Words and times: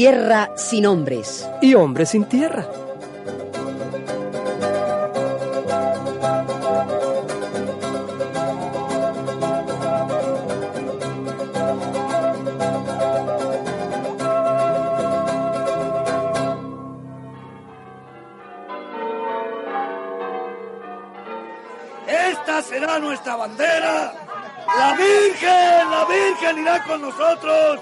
Tierra 0.00 0.48
sin 0.56 0.86
hombres. 0.86 1.46
Y 1.60 1.74
hombres 1.74 2.08
sin 2.08 2.24
tierra. 2.24 2.66
Esta 22.06 22.62
será 22.62 22.98
nuestra 23.00 23.36
bandera. 23.36 24.14
La 24.66 24.94
Virgen, 24.94 25.90
la 25.90 26.06
Virgen 26.06 26.58
irá 26.58 26.84
con 26.84 27.02
nosotros. 27.02 27.80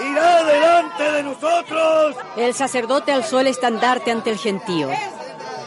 Irá 0.00 0.44
delante 0.44 0.79
de 1.04 1.22
nosotros. 1.22 2.16
El 2.36 2.54
sacerdote 2.54 3.12
alzó 3.12 3.40
el 3.40 3.46
estandarte 3.46 4.10
ante 4.10 4.30
el 4.30 4.38
gentío. 4.38 4.88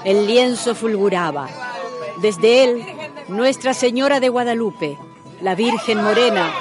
El 0.04 0.28
lienzo 0.28 0.76
fulguraba. 0.76 1.50
Desde 2.18 2.64
él, 2.64 2.86
Nuestra 3.28 3.74
Señora 3.74 4.20
de 4.20 4.30
Guadalupe, 4.30 4.98
la 5.42 5.56
Virgen 5.56 6.04
Morena, 6.04 6.52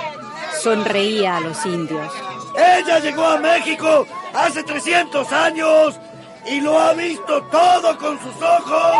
sonreía 0.60 1.36
a 1.36 1.40
los 1.40 1.64
indios. 1.66 2.12
Ella 2.56 2.98
llegó 3.00 3.24
a 3.24 3.38
México 3.38 4.06
hace 4.32 4.62
300 4.62 5.32
años 5.32 5.98
y 6.46 6.60
lo 6.60 6.78
ha 6.78 6.92
visto 6.92 7.42
todo 7.44 7.98
con 7.98 8.18
sus 8.20 8.34
ojos. 8.36 8.96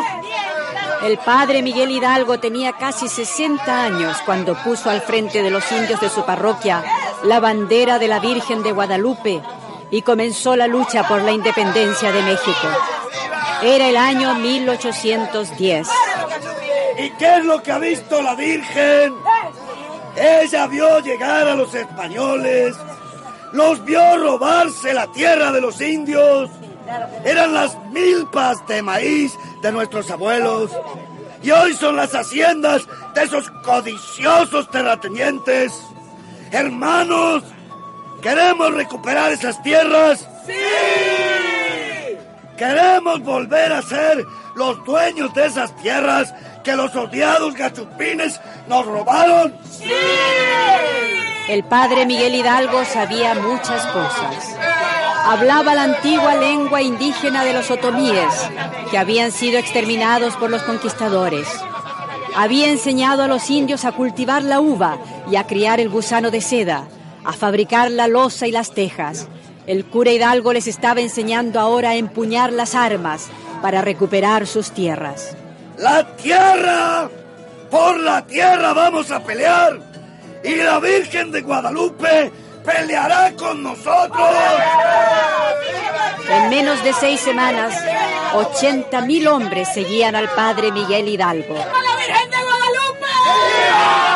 El 1.03 1.19
padre 1.19 1.63
Miguel 1.63 1.91
Hidalgo 1.91 2.39
tenía 2.39 2.73
casi 2.73 3.09
60 3.09 3.85
años 3.85 4.17
cuando 4.25 4.55
puso 4.63 4.89
al 4.89 5.03
frente 5.03 5.43
de 5.43 5.51
los 5.51 5.71
indios 5.73 6.01
de 6.01 6.09
su 6.09 6.25
parroquia 6.25 6.85
la 7.25 7.41
bandera 7.41 7.99
de 7.99 8.09
la 8.09 8.21
Virgen 8.21 8.63
de 8.63 8.73
Guadalupe 8.73 9.43
y 9.93 10.01
comenzó 10.01 10.57
la 10.57 10.67
lucha 10.67 11.07
por 11.07 11.23
la 11.23 11.33
independencia 11.33 12.11
de 12.11 12.23
México. 12.23 12.69
Era 13.63 13.91
el 13.91 13.97
año 13.97 14.35
1810. 14.35 15.87
¿Y 16.99 17.11
qué 17.11 17.37
es 17.37 17.45
lo 17.45 17.63
que 17.63 17.73
ha 17.73 17.79
visto 17.79 18.23
la 18.23 18.35
Virgen? 18.35 19.15
Ella 20.17 20.67
vio 20.67 20.99
llegar 21.01 21.47
a 21.47 21.55
los 21.55 21.75
españoles, 21.75 22.75
los 23.53 23.85
vio 23.85 24.17
robarse 24.17 24.95
la 24.95 25.07
tierra 25.13 25.53
de 25.53 25.61
los 25.61 25.79
indios. 25.83 26.51
Eran 27.23 27.53
las 27.53 27.77
milpas 27.91 28.67
de 28.67 28.81
maíz 28.81 29.39
de 29.61 29.73
nuestros 29.73 30.11
abuelos. 30.11 30.71
Y 31.43 31.51
hoy 31.51 31.75
son 31.75 31.97
las 31.97 32.15
haciendas 32.15 32.89
de 33.15 33.25
esos 33.25 33.51
codiciosos 33.63 34.71
terratenientes. 34.71 35.73
Hermanos, 36.51 37.43
¿queremos 38.21 38.75
recuperar 38.75 39.33
esas 39.33 39.63
tierras? 39.63 40.29
¡Sí! 40.47 40.53
Queremos 42.57 43.21
volver 43.23 43.73
a 43.73 43.83
ser 43.83 44.25
los 44.55 44.85
dueños 44.85 45.33
de 45.35 45.47
esas 45.47 45.75
tierras 45.77 46.35
que 46.63 46.77
los 46.77 46.95
odiados 46.95 47.55
gachupines 47.55 48.41
nos 48.69 48.87
robaron. 48.87 49.55
El 51.49 51.65
padre 51.65 52.07
Miguel 52.07 52.35
Hidalgo 52.35 52.85
sabía 52.85 53.35
muchas 53.35 53.85
cosas. 53.87 54.57
Hablaba 55.25 55.75
la 55.75 55.85
antigua 55.85 56.35
lengua 56.35 56.83
indígena 56.83 57.45
de 57.45 57.53
los 57.53 57.71
otomíes, 57.71 58.33
que 58.91 58.99
habían 58.99 59.33
sido 59.33 59.59
exterminados 59.59 60.37
por 60.37 60.51
los 60.51 60.63
conquistadores. 60.63 61.49
Había 62.37 62.69
enseñado 62.69 63.23
a 63.23 63.29
los 63.29 63.51
indios 63.51 63.85
a 63.85 63.93
cultivar 63.93 64.43
la 64.43 64.61
uva 64.61 64.99
y 65.31 65.37
a 65.37 65.47
criar 65.47 65.81
el 65.81 65.91
gusano 65.91 66.31
de 66.31 66.41
seda, 66.41 66.85
a 67.25 67.33
fabricar 67.33 67.91
la 67.91 68.09
loza 68.09 68.47
y 68.47 68.53
las 68.53 68.73
tejas. 68.73 69.29
El 69.67 69.85
cura 69.85 70.11
Hidalgo 70.11 70.53
les 70.53 70.67
estaba 70.67 71.01
enseñando 71.01 71.61
ahora 71.61 71.91
a 71.91 71.97
empuñar 71.97 72.53
las 72.53 72.75
armas 72.75 73.29
para 73.61 73.81
recuperar 73.81 74.47
sus 74.47 74.73
tierras. 74.73 75.37
¡La 75.79 76.17
tierra! 76.17 77.09
¡Por 77.71 78.01
la 78.01 78.27
tierra 78.27 78.73
vamos 78.73 79.11
a 79.11 79.23
pelear! 79.23 79.79
¡Y 80.45 80.57
la 80.57 80.81
Virgen 80.81 81.31
de 81.31 81.43
Guadalupe 81.43 82.33
peleará 82.65 83.33
con 83.37 83.63
nosotros! 83.63 84.31
En 86.29 86.51
menos 86.51 86.83
de 86.83 86.93
seis 86.93 87.21
semanas, 87.21 87.75
80 88.35 89.01
mil 89.03 89.29
hombres 89.29 89.69
seguían 89.73 90.17
al 90.17 90.29
padre 90.31 90.73
Miguel 90.73 91.09
Hidalgo. 91.09 91.55
la 91.55 91.97
Virgen 91.97 92.31
de 92.31 92.37
Guadalupe! 92.37 94.12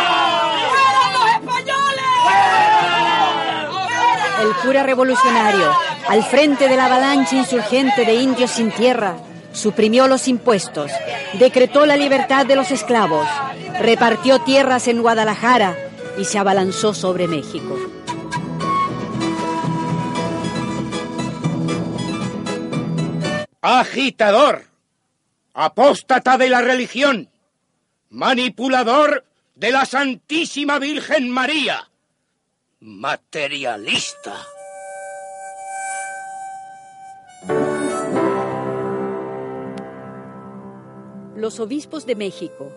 El 4.46 4.54
cura 4.62 4.84
revolucionario, 4.84 5.72
al 6.06 6.22
frente 6.22 6.68
de 6.68 6.76
la 6.76 6.86
avalancha 6.86 7.34
insurgente 7.34 8.04
de 8.04 8.14
indios 8.14 8.52
sin 8.52 8.70
tierra, 8.70 9.16
suprimió 9.52 10.06
los 10.06 10.28
impuestos, 10.28 10.92
decretó 11.40 11.84
la 11.84 11.96
libertad 11.96 12.46
de 12.46 12.54
los 12.54 12.70
esclavos, 12.70 13.26
repartió 13.80 14.38
tierras 14.38 14.86
en 14.86 15.02
Guadalajara 15.02 15.76
y 16.16 16.26
se 16.26 16.38
abalanzó 16.38 16.94
sobre 16.94 17.26
México. 17.26 17.76
agitador, 23.62 24.64
apóstata 25.52 26.38
de 26.38 26.48
la 26.48 26.60
religión, 26.60 27.28
manipulador 28.10 29.24
de 29.56 29.72
la 29.72 29.84
Santísima 29.86 30.78
Virgen 30.78 31.28
María, 31.28 31.88
materialista. 32.80 34.36
Los 41.34 41.58
obispos 41.58 42.04
de 42.04 42.16
México, 42.16 42.70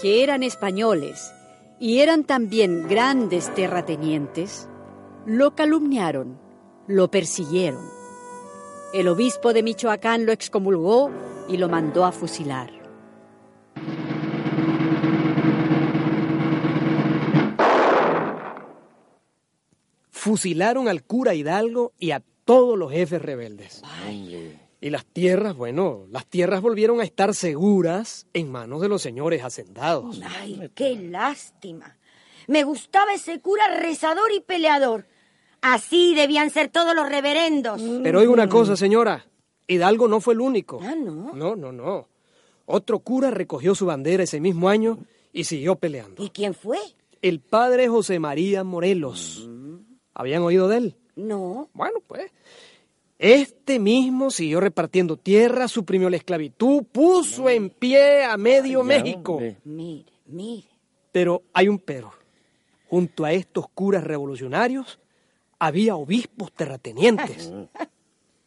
que 0.00 0.22
eran 0.22 0.44
españoles 0.44 1.32
y 1.80 1.98
eran 1.98 2.22
también 2.24 2.86
grandes 2.86 3.52
terratenientes, 3.54 4.68
lo 5.26 5.56
calumniaron, 5.56 6.40
lo 6.86 7.10
persiguieron. 7.10 7.84
El 8.92 9.08
obispo 9.08 9.52
de 9.52 9.64
Michoacán 9.64 10.26
lo 10.26 10.32
excomulgó 10.32 11.10
y 11.48 11.56
lo 11.56 11.68
mandó 11.68 12.04
a 12.04 12.12
fusilar. 12.12 12.79
Fusilaron 20.30 20.86
al 20.86 21.02
cura 21.02 21.34
Hidalgo 21.34 21.92
y 21.98 22.12
a 22.12 22.22
todos 22.44 22.78
los 22.78 22.92
jefes 22.92 23.20
rebeldes. 23.20 23.82
Y 24.80 24.90
las 24.90 25.04
tierras, 25.04 25.56
bueno, 25.56 26.06
las 26.08 26.24
tierras 26.24 26.62
volvieron 26.62 27.00
a 27.00 27.02
estar 27.02 27.34
seguras 27.34 28.28
en 28.32 28.48
manos 28.48 28.80
de 28.80 28.88
los 28.88 29.02
señores 29.02 29.42
hacendados. 29.42 30.20
Ay, 30.38 30.70
qué 30.76 30.94
lástima. 30.94 31.98
Me 32.46 32.62
gustaba 32.62 33.12
ese 33.12 33.40
cura 33.40 33.76
rezador 33.80 34.30
y 34.32 34.38
peleador. 34.38 35.08
Así 35.62 36.14
debían 36.14 36.50
ser 36.50 36.68
todos 36.68 36.94
los 36.94 37.08
reverendos. 37.08 37.82
Pero 38.04 38.20
oiga 38.20 38.30
una 38.30 38.48
cosa, 38.48 38.76
señora. 38.76 39.26
Hidalgo 39.66 40.06
no 40.06 40.20
fue 40.20 40.34
el 40.34 40.42
único. 40.42 40.78
Ah, 40.80 40.94
¿no? 40.94 41.32
No, 41.34 41.56
no, 41.56 41.72
no. 41.72 42.06
Otro 42.66 43.00
cura 43.00 43.32
recogió 43.32 43.74
su 43.74 43.84
bandera 43.84 44.22
ese 44.22 44.38
mismo 44.38 44.68
año 44.68 45.00
y 45.32 45.42
siguió 45.42 45.74
peleando. 45.74 46.22
¿Y 46.22 46.30
quién 46.30 46.54
fue? 46.54 46.78
El 47.20 47.40
padre 47.40 47.88
José 47.88 48.20
María 48.20 48.62
Morelos. 48.62 49.48
¿Habían 50.14 50.42
oído 50.42 50.68
de 50.68 50.76
él? 50.76 50.96
No. 51.16 51.68
Bueno, 51.72 52.00
pues. 52.06 52.30
Este 53.18 53.78
mismo 53.78 54.30
siguió 54.30 54.60
repartiendo 54.60 55.16
tierra, 55.18 55.68
suprimió 55.68 56.08
la 56.08 56.16
esclavitud, 56.16 56.84
puso 56.90 57.50
en 57.50 57.68
pie 57.68 58.24
a 58.24 58.38
medio 58.38 58.82
México. 58.82 59.38
Mire, 59.64 60.10
mire. 60.26 60.68
Pero 61.12 61.42
hay 61.52 61.68
un 61.68 61.78
pero. 61.78 62.12
Junto 62.88 63.24
a 63.24 63.32
estos 63.32 63.68
curas 63.68 64.04
revolucionarios 64.04 64.98
había 65.58 65.96
obispos 65.96 66.52
terratenientes. 66.52 67.52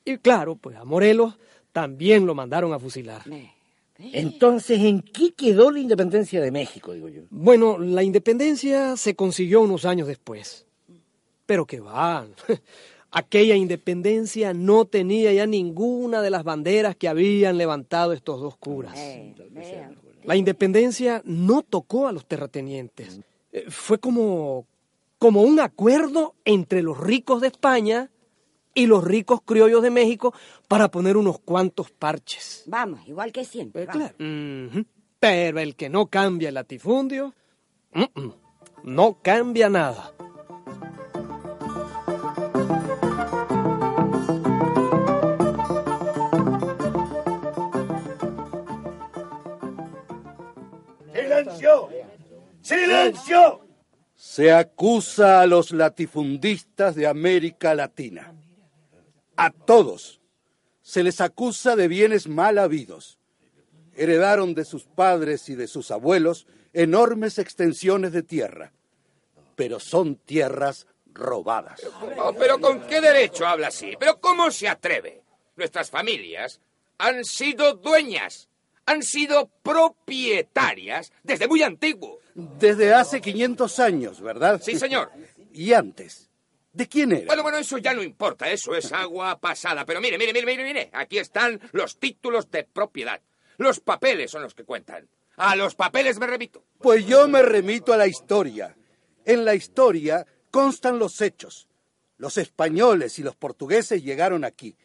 Y 0.05 0.17
claro, 0.17 0.57
pues 0.57 0.75
a 0.75 0.83
Morelos 0.83 1.37
también 1.71 2.25
lo 2.25 2.35
mandaron 2.35 2.73
a 2.73 2.79
fusilar. 2.79 3.21
Entonces, 3.97 4.81
¿en 4.81 5.01
qué 5.01 5.31
quedó 5.31 5.71
la 5.71 5.79
independencia 5.79 6.41
de 6.41 6.51
México, 6.51 6.93
digo 6.93 7.07
yo? 7.07 7.21
Bueno, 7.29 7.77
la 7.77 8.03
independencia 8.03 8.97
se 8.97 9.15
consiguió 9.15 9.61
unos 9.61 9.85
años 9.85 10.07
después. 10.07 10.65
Pero 11.45 11.65
que 11.65 11.79
va. 11.79 12.25
Aquella 13.11 13.55
independencia 13.55 14.53
no 14.53 14.85
tenía 14.85 15.31
ya 15.33 15.45
ninguna 15.45 16.21
de 16.21 16.31
las 16.31 16.43
banderas 16.43 16.95
que 16.95 17.07
habían 17.07 17.57
levantado 17.59 18.11
estos 18.11 18.41
dos 18.41 18.57
curas. 18.57 18.97
La 20.23 20.35
independencia 20.35 21.21
no 21.25 21.61
tocó 21.61 22.07
a 22.07 22.11
los 22.11 22.25
terratenientes. 22.25 23.19
Eh, 23.51 23.65
Fue 23.69 23.99
como, 23.99 24.65
como 25.19 25.43
un 25.43 25.59
acuerdo 25.59 26.33
entre 26.43 26.81
los 26.81 26.99
ricos 26.99 27.41
de 27.41 27.47
España 27.47 28.09
y 28.73 28.87
los 28.87 29.03
ricos 29.03 29.41
criollos 29.45 29.83
de 29.83 29.91
México 29.91 30.33
para 30.67 30.89
poner 30.89 31.15
unos 31.15 31.39
cuantos 31.39 31.91
parches. 31.91 32.63
Vamos, 32.65 33.07
igual 33.07 33.31
que 33.31 33.45
siempre. 33.45 33.85
Eh. 34.17 34.85
Pero 35.19 35.59
el 35.59 35.75
que 35.75 35.89
no 35.89 36.07
cambia 36.07 36.49
el 36.49 36.55
latifundio, 36.55 37.33
mm, 37.93 38.21
mm, 38.21 38.33
no 38.83 39.19
cambia 39.21 39.69
nada. 39.69 40.13
¡Silencio! 53.03 53.67
Se 54.15 54.53
acusa 54.53 55.41
a 55.41 55.47
los 55.47 55.71
latifundistas 55.71 56.95
de 56.95 57.07
América 57.07 57.75
Latina. 57.75 58.33
A 59.35 59.51
todos 59.51 60.21
se 60.81 61.03
les 61.03 61.19
acusa 61.19 61.75
de 61.75 61.87
bienes 61.87 62.27
mal 62.27 62.57
habidos. 62.57 63.19
Heredaron 63.95 64.53
de 64.53 64.63
sus 64.63 64.85
padres 64.85 65.49
y 65.49 65.55
de 65.55 65.67
sus 65.67 65.91
abuelos 65.91 66.47
enormes 66.71 67.37
extensiones 67.37 68.11
de 68.13 68.23
tierra, 68.23 68.71
pero 69.55 69.79
son 69.79 70.15
tierras 70.15 70.87
robadas. 71.13 71.81
Oh, 72.17 72.33
pero 72.33 72.59
¿con 72.59 72.81
qué 72.87 73.01
derecho 73.01 73.45
habla 73.45 73.67
así? 73.67 73.93
¿Pero 73.99 74.19
cómo 74.19 74.49
se 74.49 74.67
atreve? 74.67 75.21
Nuestras 75.55 75.91
familias 75.91 76.59
han 76.97 77.23
sido 77.25 77.73
dueñas, 77.73 78.49
han 78.85 79.03
sido 79.03 79.49
propietarias 79.61 81.11
desde 81.23 81.47
muy 81.47 81.63
antiguo. 81.63 82.19
Desde 82.35 82.93
hace 82.93 83.21
500 83.21 83.79
años, 83.79 84.21
¿verdad? 84.21 84.61
Sí, 84.63 84.77
señor. 84.77 85.11
¿Y 85.53 85.73
antes? 85.73 86.29
¿De 86.71 86.87
quién 86.87 87.11
era? 87.11 87.27
Bueno, 87.27 87.43
bueno, 87.43 87.59
eso 87.59 87.77
ya 87.77 87.93
no 87.93 88.01
importa, 88.01 88.49
eso 88.49 88.75
es 88.75 88.91
agua 88.91 89.39
pasada. 89.39 89.85
Pero 89.85 90.01
mire, 90.01 90.17
mire, 90.17 90.33
mire, 90.33 90.45
mire, 90.45 90.63
mire, 90.63 90.89
aquí 90.93 91.19
están 91.19 91.61
los 91.71 91.99
títulos 91.99 92.49
de 92.49 92.63
propiedad. 92.63 93.21
Los 93.57 93.79
papeles 93.79 94.31
son 94.31 94.41
los 94.41 94.55
que 94.55 94.63
cuentan. 94.63 95.07
A 95.37 95.55
los 95.55 95.75
papeles 95.75 96.19
me 96.19 96.25
remito. 96.25 96.63
Pues 96.79 97.05
yo 97.05 97.27
me 97.27 97.43
remito 97.43 97.93
a 97.93 97.97
la 97.97 98.07
historia. 98.07 98.75
En 99.25 99.45
la 99.45 99.53
historia 99.53 100.25
constan 100.49 100.97
los 100.97 101.21
hechos. 101.21 101.67
Los 102.17 102.37
españoles 102.37 103.19
y 103.19 103.23
los 103.23 103.35
portugueses 103.35 104.03
llegaron 104.03 104.43
aquí. 104.43 104.75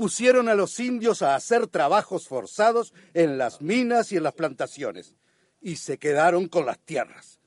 Pusieron 0.00 0.48
a 0.48 0.54
los 0.54 0.80
indios 0.80 1.20
a 1.20 1.34
hacer 1.34 1.66
trabajos 1.66 2.26
forzados 2.26 2.94
en 3.12 3.36
las 3.36 3.60
minas 3.60 4.12
y 4.12 4.16
en 4.16 4.22
las 4.22 4.32
plantaciones. 4.32 5.14
Y 5.60 5.76
se 5.76 5.98
quedaron 5.98 6.48
con 6.48 6.64
las 6.64 6.78
tierras. 6.78 7.38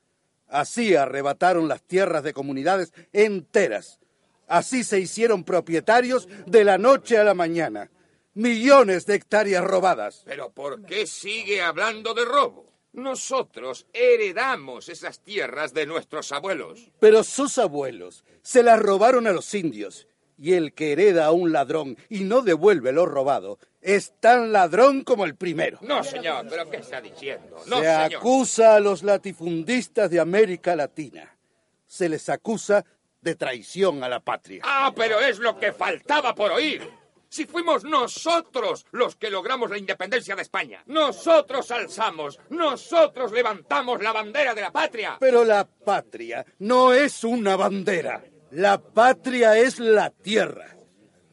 Así 0.48 0.96
arrebataron 0.96 1.68
las 1.68 1.82
tierras 1.82 2.22
de 2.22 2.32
comunidades 2.32 2.94
enteras. 3.12 4.00
Así 4.48 4.84
se 4.84 5.00
hicieron 5.00 5.44
propietarios 5.44 6.28
de 6.46 6.64
la 6.64 6.78
noche 6.78 7.18
a 7.18 7.24
la 7.24 7.34
mañana. 7.34 7.90
Millones 8.36 9.08
de 9.08 9.16
hectáreas 9.16 9.64
robadas. 9.64 10.22
Pero 10.24 10.52
¿por 10.52 10.86
qué 10.86 11.08
sigue 11.08 11.60
hablando 11.60 12.14
de 12.14 12.24
robo? 12.24 12.72
Nosotros 12.92 13.88
heredamos 13.94 14.90
esas 14.90 15.22
tierras 15.22 15.74
de 15.74 15.88
nuestros 15.88 16.32
abuelos. 16.32 16.92
Pero 17.00 17.24
sus 17.24 17.58
abuelos 17.58 18.24
se 18.44 18.62
las 18.62 18.80
robaron 18.80 19.26
a 19.26 19.32
los 19.32 19.52
indios. 19.56 20.08
Y 20.38 20.54
el 20.54 20.74
que 20.74 20.92
hereda 20.92 21.26
a 21.26 21.32
un 21.32 21.52
ladrón 21.52 21.98
y 22.10 22.22
no 22.22 22.42
devuelve 22.42 22.92
lo 22.92 23.06
robado 23.06 23.60
es 23.82 24.14
tan 24.20 24.52
ladrón 24.52 25.04
como 25.04 25.26
el 25.26 25.36
primero. 25.36 25.78
No, 25.82 26.04
señor, 26.04 26.46
pero 26.50 26.70
¿qué 26.70 26.78
está 26.78 27.02
diciendo? 27.02 27.58
No, 27.68 27.80
se 27.80 27.86
señor. 27.86 28.16
acusa 28.16 28.76
a 28.76 28.80
los 28.80 29.04
latifundistas 29.04 30.10
de 30.10 30.20
América 30.20 30.76
Latina. 30.76 31.38
Se 31.86 32.10
les 32.10 32.30
acusa 32.30 32.84
de 33.22 33.36
traición 33.36 34.04
a 34.04 34.10
la 34.10 34.20
patria. 34.20 34.62
Ah, 34.66 34.92
pero 34.96 35.20
es 35.20 35.40
lo 35.40 35.58
que 35.60 35.72
faltaba 35.74 36.34
por 36.34 36.52
oír. 36.52 36.90
Si 37.30 37.46
fuimos 37.46 37.84
nosotros 37.84 38.86
los 38.92 39.16
que 39.16 39.32
logramos 39.32 39.70
la 39.70 39.78
independencia 39.78 40.36
de 40.36 40.44
España, 40.44 40.84
nosotros 40.86 41.72
alzamos, 41.72 42.40
nosotros 42.50 43.32
levantamos 43.32 44.04
la 44.04 44.12
bandera 44.12 44.54
de 44.54 44.62
la 44.62 44.72
patria. 44.72 45.18
Pero 45.20 45.44
la 45.44 45.66
patria 45.66 46.46
no 46.60 46.94
es 46.94 47.24
una 47.24 47.56
bandera. 47.56 48.24
La 48.54 48.80
patria 48.80 49.58
es 49.58 49.80
la 49.80 50.12
tierra. 50.12 50.78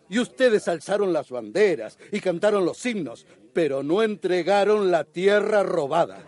Y 0.09 0.19
ustedes 0.19 0.69
alzaron 0.69 1.13
las 1.13 1.29
banderas 1.29 1.99
y 2.11 2.19
cantaron 2.19 2.65
los 2.65 2.85
himnos, 2.87 3.27
pero 3.53 3.83
no 3.83 4.03
entregaron 4.03 4.91
la 4.91 5.05
tierra 5.05 5.63
robada. 5.63 6.25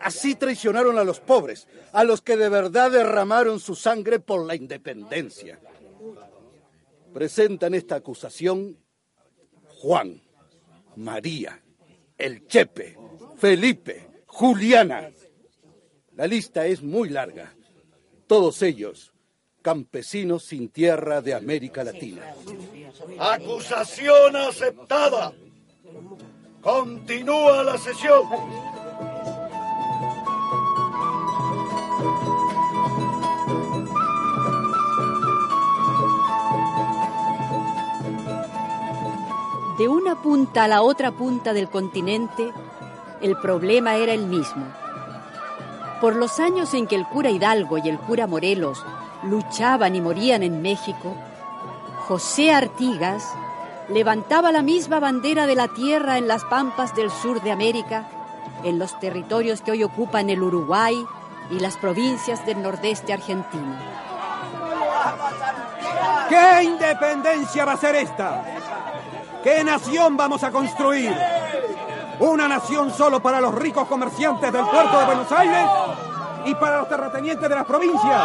Así 0.00 0.34
traicionaron 0.34 0.98
a 0.98 1.04
los 1.04 1.20
pobres, 1.20 1.68
a 1.92 2.02
los 2.04 2.22
que 2.22 2.38
de 2.38 2.48
verdad 2.48 2.90
derramaron 2.90 3.60
su 3.60 3.74
sangre 3.74 4.20
por 4.20 4.46
la 4.46 4.54
independencia. 4.54 5.60
Presentan 7.12 7.74
esta 7.74 7.96
acusación 7.96 8.78
Juan, 9.80 10.22
María, 10.96 11.62
el 12.16 12.46
Chepe, 12.46 12.96
Felipe, 13.36 14.08
Juliana. 14.24 15.10
La 16.16 16.26
lista 16.26 16.66
es 16.66 16.82
muy 16.82 17.10
larga. 17.10 17.54
Todos 18.26 18.62
ellos 18.62 19.11
campesinos 19.62 20.44
sin 20.44 20.68
tierra 20.68 21.22
de 21.22 21.34
América 21.34 21.84
Latina. 21.84 22.22
Acusación 23.18 24.36
aceptada. 24.36 25.32
Continúa 26.60 27.62
la 27.62 27.78
sesión. 27.78 28.22
De 39.78 39.88
una 39.88 40.20
punta 40.22 40.64
a 40.64 40.68
la 40.68 40.82
otra 40.82 41.10
punta 41.12 41.52
del 41.52 41.68
continente, 41.68 42.52
el 43.20 43.36
problema 43.36 43.96
era 43.96 44.12
el 44.12 44.26
mismo. 44.26 44.64
Por 46.00 46.14
los 46.14 46.38
años 46.38 46.74
en 46.74 46.86
que 46.86 46.94
el 46.94 47.06
cura 47.06 47.30
Hidalgo 47.30 47.78
y 47.78 47.88
el 47.88 47.98
cura 47.98 48.26
Morelos 48.26 48.84
luchaban 49.22 49.94
y 49.94 50.00
morían 50.00 50.42
en 50.42 50.62
México, 50.62 51.14
José 52.06 52.52
Artigas 52.52 53.24
levantaba 53.88 54.52
la 54.52 54.62
misma 54.62 55.00
bandera 55.00 55.46
de 55.46 55.54
la 55.54 55.68
tierra 55.68 56.18
en 56.18 56.28
las 56.28 56.44
pampas 56.44 56.94
del 56.94 57.10
sur 57.10 57.40
de 57.42 57.52
América, 57.52 58.06
en 58.64 58.78
los 58.78 58.98
territorios 58.98 59.60
que 59.60 59.72
hoy 59.72 59.84
ocupan 59.84 60.30
el 60.30 60.42
Uruguay 60.42 61.04
y 61.50 61.58
las 61.58 61.76
provincias 61.76 62.44
del 62.46 62.62
nordeste 62.62 63.12
argentino. 63.12 63.76
¿Qué 66.28 66.62
independencia 66.64 67.64
va 67.64 67.72
a 67.72 67.76
ser 67.76 67.96
esta? 67.96 68.44
¿Qué 69.42 69.62
nación 69.64 70.16
vamos 70.16 70.42
a 70.44 70.50
construir? 70.50 71.14
¿Una 72.20 72.46
nación 72.46 72.92
solo 72.92 73.20
para 73.20 73.40
los 73.40 73.54
ricos 73.54 73.86
comerciantes 73.88 74.52
del 74.52 74.64
puerto 74.64 74.98
de 74.98 75.04
Buenos 75.04 75.32
Aires 75.32 75.66
y 76.44 76.54
para 76.54 76.78
los 76.78 76.88
terratenientes 76.88 77.48
de 77.48 77.54
las 77.54 77.64
provincias? 77.64 78.22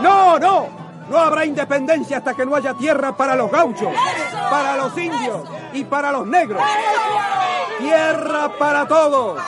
No, 0.00 0.38
no, 0.38 0.66
no 1.08 1.18
habrá 1.18 1.44
independencia 1.44 2.18
hasta 2.18 2.34
que 2.34 2.46
no 2.46 2.54
haya 2.56 2.74
tierra 2.74 3.16
para 3.16 3.34
los 3.34 3.50
gauchos, 3.50 3.92
para 4.50 4.76
los 4.76 4.96
indios 4.96 5.42
y 5.72 5.84
para 5.84 6.12
los 6.12 6.26
negros. 6.26 6.62
Tierra 7.78 8.50
para 8.58 8.86
todos, 8.86 9.40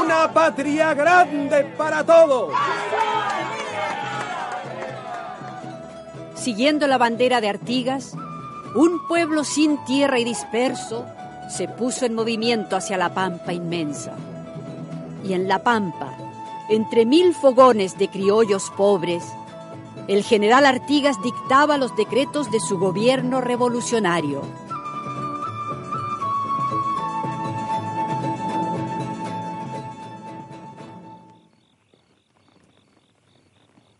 una 0.00 0.32
patria 0.32 0.94
grande 0.94 1.64
para 1.76 2.04
todos. 2.04 2.52
Siguiendo 6.34 6.86
la 6.86 6.98
bandera 6.98 7.40
de 7.40 7.48
Artigas, 7.48 8.14
un 8.74 9.06
pueblo 9.06 9.44
sin 9.44 9.84
tierra 9.84 10.18
y 10.18 10.24
disperso 10.24 11.04
se 11.48 11.68
puso 11.68 12.06
en 12.06 12.14
movimiento 12.14 12.76
hacia 12.76 12.96
la 12.96 13.12
pampa 13.12 13.52
inmensa. 13.52 14.12
Y 15.24 15.32
en 15.32 15.48
la 15.48 15.58
pampa, 15.58 16.07
entre 16.68 17.06
mil 17.06 17.34
fogones 17.34 17.96
de 17.98 18.08
criollos 18.08 18.70
pobres, 18.76 19.24
el 20.06 20.22
general 20.22 20.66
Artigas 20.66 21.20
dictaba 21.22 21.78
los 21.78 21.96
decretos 21.96 22.50
de 22.50 22.60
su 22.60 22.78
gobierno 22.78 23.40
revolucionario. 23.40 24.42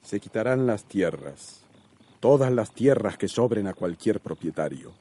Se 0.02 0.20
quitarán 0.20 0.66
las 0.66 0.84
tierras, 0.84 1.60
todas 2.20 2.50
las 2.50 2.72
tierras 2.72 3.18
que 3.18 3.28
sobren 3.28 3.66
a 3.66 3.74
cualquier 3.74 4.20
propietario, 4.20 4.92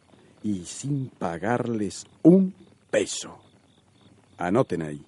y 0.44 0.66
sin 0.66 1.08
pagarles 1.08 2.06
un 2.24 2.54
peso. 2.92 3.38
Anoten 4.38 4.82
ahí. 4.82 5.06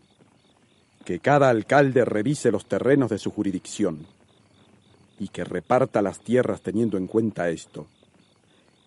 Que 1.09 1.19
cada 1.19 1.49
alcalde 1.49 2.05
revise 2.05 2.51
los 2.51 2.67
terrenos 2.67 3.09
de 3.09 3.17
su 3.17 3.31
jurisdicción 3.31 4.05
y 5.17 5.29
que 5.29 5.43
reparta 5.43 6.03
las 6.03 6.19
tierras 6.19 6.61
teniendo 6.61 6.97
en 6.97 7.07
cuenta 7.07 7.49
esto. 7.49 7.87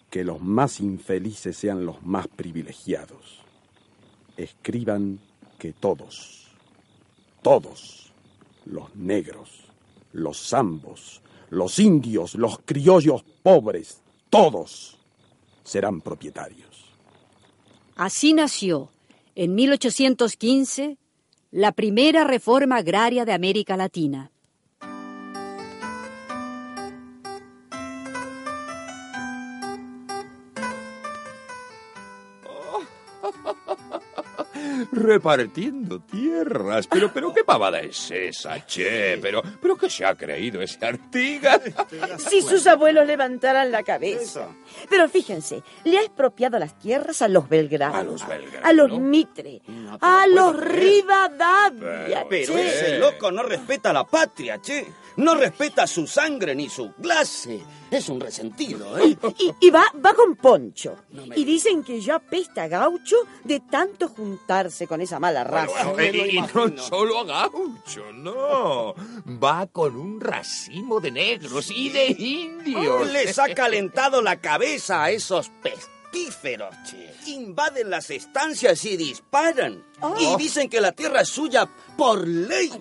Que 0.09 0.23
los 0.23 0.41
más 0.41 0.79
infelices 0.79 1.57
sean 1.57 1.85
los 1.85 2.01
más 2.05 2.29
privilegiados. 2.29 3.41
Escriban 4.37 5.19
que 5.59 5.73
todos, 5.73 6.47
todos, 7.43 8.13
los 8.67 8.95
negros, 8.95 9.65
los 10.13 10.49
zambos, 10.49 11.23
los 11.51 11.81
indios, 11.81 12.37
los 12.37 12.61
criollos 12.65 13.25
pobres, 13.43 14.01
todos 14.31 14.97
serán 15.65 16.01
propietarios. 16.01 16.85
Así 17.97 18.33
nació, 18.33 18.93
en 19.35 19.57
1815, 19.57 20.99
la 21.55 21.73
primera 21.73 22.25
reforma 22.25 22.77
agraria 22.77 23.27
de 23.27 23.33
América 23.35 23.77
Latina. 23.77 24.32
Repartiendo 35.03 36.01
tierras. 36.01 36.87
Pero, 36.87 37.13
pero, 37.13 37.33
¿qué 37.35 37.45
pavada 37.45 37.81
es 37.81 38.11
esa, 38.11 38.65
che? 38.67 39.19
Pero, 39.19 39.43
pero, 39.61 39.77
¿qué 39.77 39.91
se 39.91 40.05
ha 40.05 40.15
creído 40.15 40.61
ese 40.63 40.85
Artigas? 40.85 41.61
Si 42.19 42.41
sus 42.43 42.67
abuelos 42.67 43.07
levantaran 43.07 43.71
la 43.71 43.83
cabeza. 43.83 44.49
Pero 44.89 45.09
fíjense, 45.09 45.63
le 45.85 45.99
ha 45.99 46.03
expropiado 46.03 46.59
las 46.59 46.79
tierras 46.79 47.23
a 47.23 47.29
los 47.29 47.49
Belgrano. 47.49 47.97
A 47.97 48.03
los 48.03 48.27
Belgrano. 48.27 48.67
A 48.67 48.73
los 48.73 48.99
Mitre. 48.99 49.63
A 50.01 50.27
los 50.27 50.57
Rivadavia. 50.59 52.27
Pero 52.29 52.55
che. 52.55 52.69
ese 52.69 52.99
loco 52.99 53.31
no 53.31 53.43
respeta 53.43 53.93
la 53.93 54.05
patria, 54.05 54.61
che. 54.61 54.87
No 55.17 55.35
respeta 55.35 55.87
su 55.87 56.07
sangre 56.07 56.55
ni 56.55 56.69
su 56.69 56.93
clase. 56.95 57.82
Es 57.93 58.09
un 58.09 58.21
resentido, 58.21 58.99
¿eh? 58.99 59.17
Y, 59.39 59.67
y 59.67 59.71
va, 59.71 59.85
va 60.05 60.15
con 60.15 60.35
Poncho. 60.35 60.97
y 61.37 61.45
dicen 61.45 61.85
que 61.85 62.01
ya 62.01 62.15
apesta 62.15 62.63
a 62.63 62.69
gaucho 62.69 63.17
de 63.45 63.61
tanto 63.61 64.09
juntarse 64.09 64.87
con 64.87 65.03
esa 65.03 65.21
mala 65.21 65.45
raza. 65.45 65.91
Bueno, 65.93 66.25
y, 66.25 66.39
y 66.39 66.41
no 66.41 66.79
solo 66.79 67.19
a 67.21 67.25
gaucho, 67.25 68.11
no. 68.15 68.95
Va 69.27 69.67
con 69.67 69.95
un 69.97 70.21
racimo 70.23 71.01
de 71.01 71.11
negros 71.11 71.71
y 71.71 71.91
de 71.91 72.07
indios. 72.07 73.11
Les 73.13 73.39
ha 73.39 73.53
calentado 73.55 74.23
la 74.23 74.41
cabeza 74.41 75.05
a 75.05 75.11
esos 75.11 75.51
pestíferos, 75.63 76.75
che. 76.89 77.13
Invaden 77.27 77.91
las 77.91 78.09
estancias 78.09 78.83
y 78.87 78.97
disparan. 78.97 79.85
Y 80.19 80.35
dicen 80.37 80.71
que 80.71 80.81
la 80.81 80.93
tierra 80.93 81.21
es 81.21 81.29
suya 81.29 81.69
por 81.97 82.27
ley. 82.27 82.73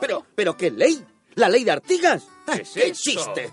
Pero, 0.00 0.26
pero 0.34 0.56
¿qué 0.58 0.70
ley? 0.70 1.02
¿La 1.38 1.48
ley 1.48 1.62
de 1.62 1.70
Artigas? 1.70 2.24
¿Qué 2.46 2.62
es 2.62 2.70
¿Qué 2.70 2.80
eso? 2.88 3.10
existe? 3.10 3.50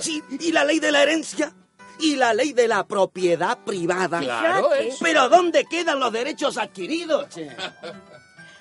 Sí, 0.00 0.22
¿y 0.38 0.52
la 0.52 0.64
ley 0.64 0.80
de 0.80 0.92
la 0.92 1.02
herencia? 1.02 1.50
¿Y 1.98 2.16
la 2.16 2.34
ley 2.34 2.52
de 2.52 2.68
la 2.68 2.86
propiedad 2.86 3.56
privada? 3.64 4.20
Claro, 4.20 4.74
eso. 4.74 4.98
Pero 5.00 5.30
¿dónde 5.30 5.64
quedan 5.64 5.98
los 5.98 6.12
derechos 6.12 6.58
adquiridos? 6.58 7.30
che? 7.30 7.50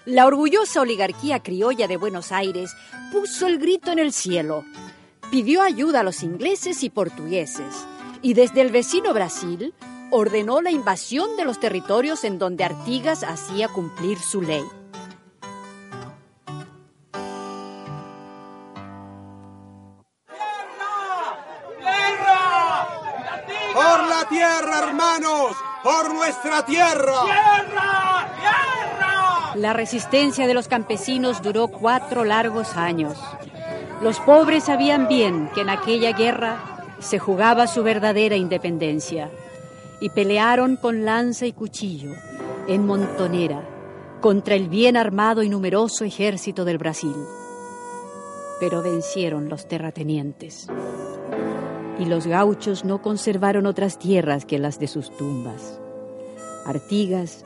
La 0.05 0.25
orgullosa 0.25 0.79
oligarquía 0.79 1.43
criolla 1.43 1.89
de 1.89 1.97
Buenos 1.97 2.31
Aires 2.31 2.71
puso 3.11 3.45
el 3.47 3.57
grito 3.57 3.91
en 3.91 3.99
el 3.99 4.13
cielo. 4.13 4.63
Pidió 5.31 5.61
ayuda 5.61 5.99
a 5.99 6.03
los 6.03 6.23
ingleses 6.23 6.81
y 6.83 6.89
portugueses. 6.89 7.75
Y 8.21 8.35
desde 8.35 8.61
el 8.61 8.71
vecino 8.71 9.13
Brasil 9.13 9.73
ordenó 10.11 10.61
la 10.61 10.71
invasión 10.71 11.35
de 11.35 11.43
los 11.43 11.59
territorios 11.59 12.23
en 12.23 12.39
donde 12.39 12.63
Artigas 12.63 13.23
hacía 13.23 13.67
cumplir 13.67 14.17
su 14.17 14.41
ley. 14.41 14.63
¡Por 24.25 24.37
la 24.37 24.39
tierra, 24.41 24.79
hermanos! 24.79 25.55
¡Por 25.83 26.13
nuestra 26.13 26.65
tierra! 26.65 27.11
La 29.55 29.73
resistencia 29.73 30.47
de 30.47 30.53
los 30.53 30.67
campesinos 30.67 31.41
duró 31.41 31.67
cuatro 31.67 32.23
largos 32.23 32.75
años. 32.75 33.17
Los 34.01 34.19
pobres 34.19 34.63
sabían 34.65 35.07
bien 35.07 35.49
que 35.53 35.61
en 35.61 35.69
aquella 35.69 36.11
guerra 36.13 36.57
se 36.99 37.19
jugaba 37.19 37.67
su 37.67 37.83
verdadera 37.83 38.35
independencia 38.35 39.29
y 39.99 40.09
pelearon 40.09 40.75
con 40.77 41.05
lanza 41.05 41.45
y 41.45 41.53
cuchillo 41.53 42.11
en 42.67 42.85
Montonera 42.85 43.61
contra 44.21 44.55
el 44.55 44.69
bien 44.69 44.97
armado 44.97 45.43
y 45.43 45.49
numeroso 45.49 46.03
ejército 46.03 46.65
del 46.65 46.79
Brasil. 46.79 47.15
Pero 48.59 48.81
vencieron 48.81 49.49
los 49.49 49.67
terratenientes 49.67 50.67
y 51.99 52.05
los 52.05 52.27
gauchos 52.27 52.85
no 52.85 53.01
conservaron 53.01 53.65
otras 53.65 53.97
tierras 53.97 54.45
que 54.45 54.59
las 54.59 54.79
de 54.79 54.87
sus 54.87 55.15
tumbas. 55.15 55.79
Artigas, 56.65 57.45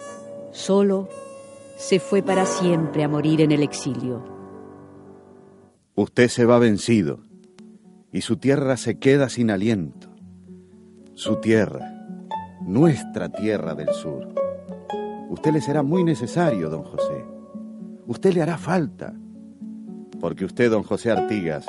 solo, 0.51 1.07
se 1.77 1.99
fue 1.99 2.21
para 2.21 2.45
siempre 2.45 3.03
a 3.03 3.07
morir 3.07 3.41
en 3.41 3.51
el 3.51 3.63
exilio. 3.63 4.23
Usted 5.95 6.29
se 6.29 6.45
va 6.45 6.59
vencido 6.59 7.19
y 8.11 8.21
su 8.21 8.37
tierra 8.37 8.77
se 8.77 8.97
queda 8.97 9.29
sin 9.29 9.51
aliento. 9.51 10.09
Su 11.13 11.37
tierra, 11.37 12.07
nuestra 12.61 13.29
tierra 13.29 13.75
del 13.75 13.93
sur. 13.93 14.27
Usted 15.29 15.51
le 15.53 15.61
será 15.61 15.83
muy 15.83 16.03
necesario, 16.03 16.69
don 16.69 16.83
José. 16.83 17.25
Usted 18.07 18.33
le 18.33 18.41
hará 18.41 18.57
falta. 18.57 19.13
Porque 20.19 20.45
usted, 20.45 20.71
don 20.71 20.83
José 20.83 21.11
Artigas, 21.11 21.65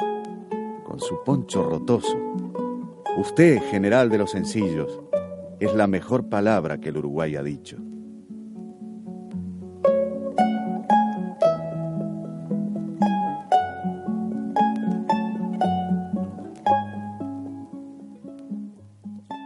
con 0.85 0.99
su 0.99 1.23
poncho 1.25 1.63
rotoso, 1.63 2.17
usted, 3.17 3.61
general 3.71 4.09
de 4.09 4.19
los 4.19 4.31
sencillos, 4.31 5.01
es 5.59 5.75
la 5.75 5.87
mejor 5.87 6.29
palabra 6.29 6.79
que 6.79 6.89
el 6.89 6.97
Uruguay 6.99 7.37
ha 7.37 7.43
dicho. 7.43 7.77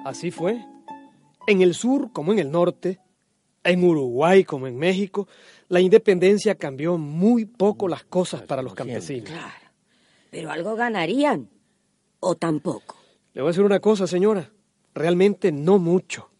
Así 0.04 0.30
fue. 0.30 0.64
En 1.46 1.62
el 1.62 1.74
sur 1.74 2.12
como 2.12 2.32
en 2.32 2.38
el 2.38 2.50
norte, 2.50 3.00
en 3.64 3.82
Uruguay 3.82 4.44
como 4.44 4.66
en 4.66 4.76
México, 4.76 5.26
la 5.68 5.80
independencia 5.80 6.54
cambió 6.54 6.98
muy 6.98 7.46
poco 7.46 7.88
las 7.88 8.04
cosas 8.04 8.42
para 8.42 8.62
los 8.62 8.74
campesinos. 8.74 9.30
Pero 10.30 10.50
algo 10.50 10.76
ganarían. 10.76 11.48
O 12.20 12.36
tampoco. 12.36 13.03
Le 13.34 13.42
voy 13.42 13.48
a 13.48 13.50
decir 13.50 13.64
una 13.64 13.80
cosa, 13.80 14.06
señora. 14.06 14.48
Realmente 14.94 15.50
no 15.50 15.78
mucho. 15.78 16.30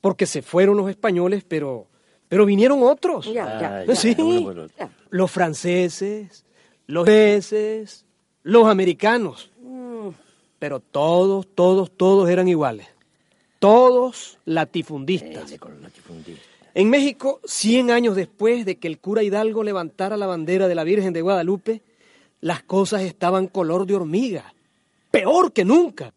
Porque 0.00 0.26
se 0.26 0.42
fueron 0.42 0.76
los 0.76 0.90
españoles, 0.90 1.44
pero, 1.46 1.86
pero 2.28 2.44
vinieron 2.44 2.82
otros. 2.82 3.26
Ya, 3.26 3.60
ya, 3.60 3.84
ya. 3.84 3.96
sí. 3.96 4.14
Bueno, 4.14 4.42
bueno. 4.42 4.66
Ya. 4.78 4.90
Los 5.10 5.30
franceses, 5.30 6.44
los 6.86 7.08
ingleses, 7.08 8.04
los 8.42 8.66
americanos. 8.66 9.50
Mm. 9.62 10.08
Pero 10.58 10.80
todos, 10.80 11.46
todos, 11.54 11.90
todos 11.90 12.28
eran 12.28 12.46
iguales. 12.46 12.86
Todos 13.58 14.38
latifundistas. 14.44 15.58
En 16.74 16.90
México, 16.90 17.40
100 17.44 17.90
años 17.90 18.14
después 18.14 18.64
de 18.64 18.76
que 18.76 18.86
el 18.86 18.98
cura 18.98 19.22
Hidalgo 19.22 19.64
levantara 19.64 20.16
la 20.16 20.26
bandera 20.26 20.68
de 20.68 20.74
la 20.74 20.84
Virgen 20.84 21.12
de 21.12 21.22
Guadalupe, 21.22 21.82
las 22.40 22.62
cosas 22.62 23.02
estaban 23.02 23.48
color 23.48 23.86
de 23.86 23.96
hormiga. 23.96 24.54
Peor 25.10 25.52
que 25.52 25.64
nunca. 25.64 26.12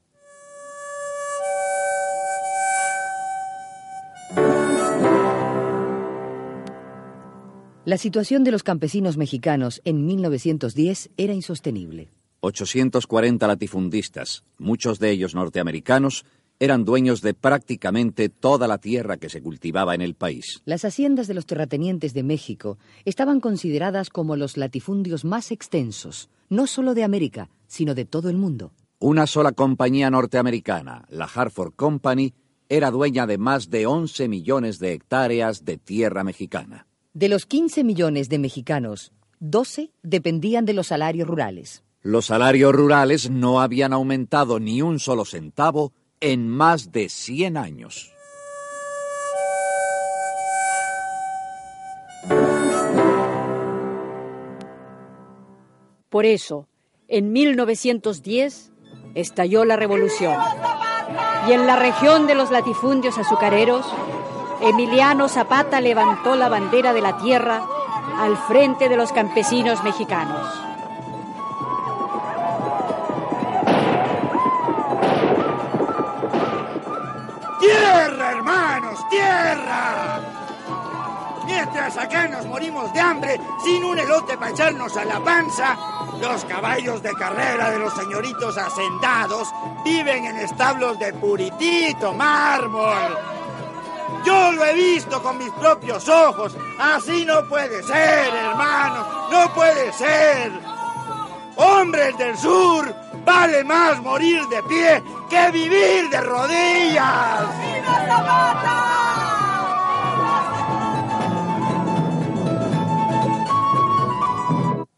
La 7.91 7.97
situación 7.97 8.45
de 8.45 8.51
los 8.51 8.63
campesinos 8.63 9.17
mexicanos 9.17 9.81
en 9.83 10.05
1910 10.05 11.09
era 11.17 11.33
insostenible. 11.33 12.07
840 12.39 13.45
latifundistas, 13.45 14.45
muchos 14.57 14.97
de 14.97 15.11
ellos 15.11 15.35
norteamericanos, 15.35 16.23
eran 16.57 16.85
dueños 16.85 17.21
de 17.21 17.33
prácticamente 17.33 18.29
toda 18.29 18.69
la 18.69 18.77
tierra 18.77 19.17
que 19.17 19.27
se 19.27 19.41
cultivaba 19.41 19.93
en 19.93 19.99
el 19.99 20.15
país. 20.15 20.61
Las 20.63 20.85
haciendas 20.85 21.27
de 21.27 21.33
los 21.33 21.45
terratenientes 21.45 22.13
de 22.13 22.23
México 22.23 22.77
estaban 23.03 23.41
consideradas 23.41 24.09
como 24.09 24.37
los 24.37 24.55
latifundios 24.55 25.25
más 25.25 25.51
extensos, 25.51 26.29
no 26.47 26.67
solo 26.67 26.93
de 26.93 27.03
América, 27.03 27.49
sino 27.67 27.93
de 27.93 28.05
todo 28.05 28.29
el 28.29 28.37
mundo. 28.37 28.71
Una 28.99 29.27
sola 29.27 29.51
compañía 29.51 30.09
norteamericana, 30.09 31.03
la 31.09 31.25
Hartford 31.25 31.73
Company, 31.75 32.33
era 32.69 32.89
dueña 32.89 33.27
de 33.27 33.37
más 33.37 33.69
de 33.69 33.85
11 33.85 34.29
millones 34.29 34.79
de 34.79 34.93
hectáreas 34.93 35.65
de 35.65 35.75
tierra 35.75 36.23
mexicana. 36.23 36.87
De 37.13 37.27
los 37.27 37.45
15 37.45 37.83
millones 37.83 38.29
de 38.29 38.39
mexicanos, 38.39 39.11
12 39.41 39.91
dependían 40.01 40.63
de 40.63 40.71
los 40.71 40.87
salarios 40.87 41.27
rurales. 41.27 41.83
Los 42.01 42.27
salarios 42.27 42.73
rurales 42.73 43.29
no 43.29 43.59
habían 43.59 43.91
aumentado 43.91 44.61
ni 44.61 44.81
un 44.81 44.97
solo 44.97 45.25
centavo 45.25 45.91
en 46.21 46.47
más 46.47 46.93
de 46.93 47.09
100 47.09 47.57
años. 47.57 48.13
Por 56.07 56.25
eso, 56.25 56.69
en 57.09 57.33
1910 57.33 58.71
estalló 59.15 59.65
la 59.65 59.75
revolución. 59.75 60.37
Y 61.49 61.51
en 61.51 61.67
la 61.67 61.75
región 61.75 62.25
de 62.25 62.35
los 62.35 62.51
latifundios 62.51 63.17
azucareros, 63.17 63.85
Emiliano 64.61 65.27
Zapata 65.27 65.81
levantó 65.81 66.35
la 66.35 66.47
bandera 66.47 66.93
de 66.93 67.01
la 67.01 67.17
tierra 67.17 67.63
al 68.19 68.37
frente 68.37 68.89
de 68.89 68.95
los 68.95 69.11
campesinos 69.11 69.83
mexicanos. 69.83 70.47
¡Tierra, 77.59 78.31
hermanos! 78.31 79.09
¡Tierra! 79.09 80.19
Mientras 81.45 81.97
acá 81.97 82.27
nos 82.27 82.45
morimos 82.45 82.93
de 82.93 82.99
hambre, 82.99 83.41
sin 83.63 83.83
un 83.83 83.97
elote 83.97 84.37
para 84.37 84.51
echarnos 84.51 84.95
a 84.95 85.05
la 85.05 85.19
panza, 85.19 85.75
los 86.21 86.45
caballos 86.45 87.01
de 87.01 87.13
carrera 87.13 87.71
de 87.71 87.79
los 87.79 87.93
señoritos 87.95 88.55
hacendados 88.57 89.47
viven 89.83 90.25
en 90.25 90.37
establos 90.37 90.99
de 90.99 91.13
puritito 91.13 92.13
mármol. 92.13 93.40
Yo 94.25 94.51
lo 94.51 94.65
he 94.65 94.73
visto 94.73 95.21
con 95.21 95.37
mis 95.37 95.51
propios 95.51 96.07
ojos. 96.07 96.55
Así 96.79 97.25
no 97.25 97.47
puede 97.47 97.81
ser, 97.83 98.33
hermanos. 98.33 99.07
No 99.31 99.53
puede 99.53 99.91
ser. 99.93 100.51
Hombres 101.55 102.17
del 102.17 102.37
sur, 102.37 102.93
vale 103.25 103.63
más 103.63 104.01
morir 104.01 104.41
de 104.47 104.63
pie 104.63 105.03
que 105.29 105.51
vivir 105.51 106.09
de 106.09 106.21
rodillas. 106.21 107.45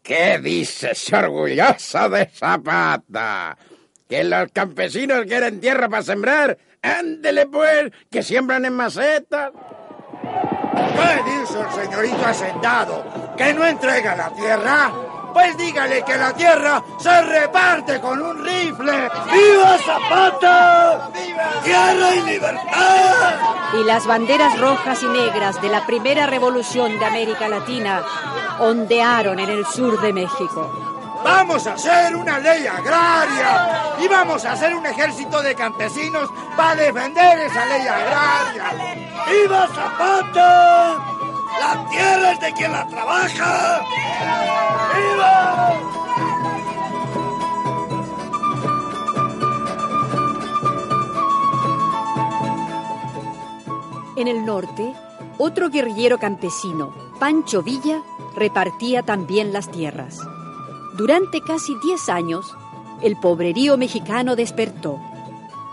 ¿Qué 0.02 0.38
dices, 0.38 1.12
orgulloso 1.14 2.10
de 2.10 2.26
Zapata? 2.26 3.56
¿Que 4.06 4.22
los 4.22 4.52
campesinos 4.52 5.24
quieren 5.26 5.60
tierra 5.60 5.88
para 5.88 6.02
sembrar? 6.02 6.58
Ándele 6.84 7.46
pues, 7.46 7.90
que 8.10 8.22
siembran 8.22 8.66
en 8.66 8.74
macetas. 8.74 9.52
¿Qué 10.74 11.30
dice 11.30 11.60
el 11.60 11.82
señorito 11.82 12.26
hacendado? 12.26 13.34
¿Que 13.36 13.54
no 13.54 13.64
entrega 13.64 14.14
la 14.14 14.28
tierra? 14.30 14.92
Pues 15.32 15.56
dígale 15.56 16.04
que 16.04 16.16
la 16.16 16.32
tierra 16.34 16.84
se 16.98 17.22
reparte 17.22 18.00
con 18.00 18.20
un 18.20 18.44
rifle. 18.44 19.10
¡Viva 19.32 19.78
Zapata! 19.78 21.10
¡Viva! 21.12 21.62
¡Tierra 21.64 22.14
y 22.14 22.22
libertad! 22.22 23.34
Y 23.80 23.84
las 23.84 24.06
banderas 24.06 24.60
rojas 24.60 25.02
y 25.02 25.06
negras 25.06 25.60
de 25.62 25.70
la 25.70 25.86
primera 25.86 26.26
revolución 26.26 26.98
de 26.98 27.04
América 27.04 27.48
Latina 27.48 28.02
ondearon 28.60 29.40
en 29.40 29.48
el 29.48 29.64
sur 29.66 30.00
de 30.02 30.12
México. 30.12 30.93
Vamos 31.24 31.66
a 31.66 31.72
hacer 31.72 32.14
una 32.14 32.38
ley 32.38 32.66
agraria 32.66 33.96
y 33.98 34.06
vamos 34.08 34.44
a 34.44 34.52
hacer 34.52 34.74
un 34.74 34.84
ejército 34.84 35.40
de 35.40 35.54
campesinos 35.54 36.28
para 36.54 36.74
defender 36.74 37.38
esa 37.38 37.64
ley 37.64 37.80
agraria. 37.80 38.64
¡Viva 39.30 39.66
Zapata! 39.68 40.98
La 41.58 41.88
tierra 41.88 42.32
es 42.32 42.40
de 42.40 42.52
quien 42.52 42.72
la 42.72 42.86
trabaja. 42.88 43.80
¡Viva! 44.94 45.80
En 54.16 54.28
el 54.28 54.44
norte, 54.44 54.94
otro 55.38 55.70
guerrillero 55.70 56.18
campesino, 56.18 56.94
Pancho 57.18 57.62
Villa, 57.62 58.02
repartía 58.36 59.02
también 59.02 59.54
las 59.54 59.70
tierras. 59.70 60.20
Durante 60.96 61.40
casi 61.40 61.74
10 61.82 62.08
años, 62.08 62.54
el 63.02 63.16
pobrerío 63.16 63.76
mexicano 63.76 64.36
despertó. 64.36 65.00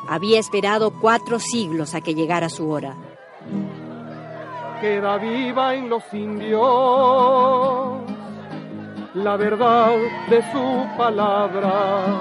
Había 0.08 0.40
esperado 0.40 0.92
cuatro 1.00 1.40
siglos 1.40 1.94
a 1.94 2.02
que 2.02 2.16
llegara 2.16 2.50
su 2.50 2.70
hora. 2.70 2.96
Queda 4.82 5.18
viva 5.18 5.76
en 5.76 5.90
los 5.90 6.04
indios 6.12 8.02
la 9.14 9.36
verdad 9.38 9.98
de 10.30 10.42
su 10.52 10.98
palabra. 10.98 12.20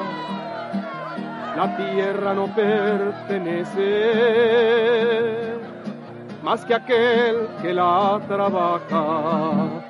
La 1.57 1.77
tierra 1.77 2.35
no 2.35 2.55
pertenece 2.55 3.91
más 6.43 6.65
que 6.65 6.75
aquel 6.75 7.49
que 7.63 7.73
la 7.75 8.21
trabaja. 8.27 9.83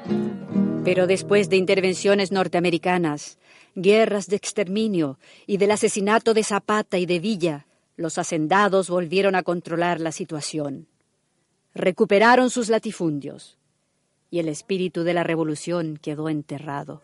Pero 0.85 1.07
después 1.07 1.51
de 1.51 1.57
intervenciones 1.57 2.33
norteamericanas, 2.33 3.39
guerras 3.75 4.29
de 4.29 4.37
exterminio 4.37 5.19
y 5.47 5.59
del 5.59 5.73
asesinato 5.73 6.33
de 6.33 6.43
Zapata 6.43 6.99
y 6.99 7.05
de 7.05 7.19
Villa, 7.21 7.67
los 7.97 8.17
hacendados 8.17 8.89
volvieron 8.89 9.35
a 9.35 9.43
controlar 9.43 10.01
la 10.01 10.11
situación. 10.11 10.89
Recuperaron 11.75 12.49
sus 12.49 12.71
latifundios 12.71 13.59
y 14.31 14.39
el 14.39 14.49
espíritu 14.49 15.03
de 15.03 15.13
la 15.13 15.23
revolución 15.23 15.99
quedó 16.01 16.31
enterrado. 16.31 17.03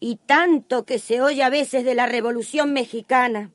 Y 0.00 0.16
tanto 0.26 0.84
que 0.84 0.98
se 0.98 1.22
oye 1.22 1.44
a 1.44 1.50
veces 1.50 1.84
de 1.84 1.94
la 1.94 2.06
revolución 2.06 2.72
mexicana. 2.72 3.52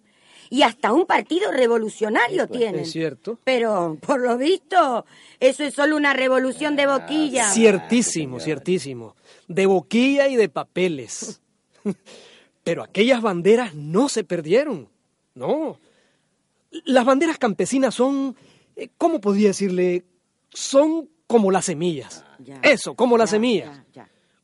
Y 0.50 0.62
hasta 0.62 0.94
un 0.94 1.06
partido 1.06 1.52
revolucionario 1.52 2.48
tienen. 2.48 2.82
Es 2.82 2.92
cierto. 2.92 3.40
Pero, 3.44 3.98
por 4.06 4.22
lo 4.22 4.38
visto, 4.38 5.06
eso 5.40 5.64
es 5.64 5.74
solo 5.74 5.98
una 5.98 6.14
revolución 6.14 6.76
de 6.76 6.88
boquilla. 6.88 7.50
Ciertísimo, 7.50 8.40
ciertísimo. 8.40 9.16
De 9.48 9.66
boquilla 9.66 10.28
y 10.28 10.36
de 10.36 10.50
papeles. 10.50 11.42
Pero 12.64 12.84
aquellas 12.84 13.22
banderas 13.22 13.76
no 13.76 14.10
se 14.10 14.24
perdieron. 14.24 14.90
No. 15.34 15.80
Las 16.86 17.06
banderas 17.06 17.38
campesinas 17.38 17.94
son, 17.94 18.36
eh, 18.76 18.90
¿cómo 18.98 19.22
podría 19.22 19.50
decirle? 19.50 20.04
Son 20.50 21.10
como 21.28 21.52
las 21.52 21.66
semillas. 21.66 22.24
Eso, 22.62 22.96
como 22.96 23.18
las 23.18 23.32
semillas. 23.32 23.82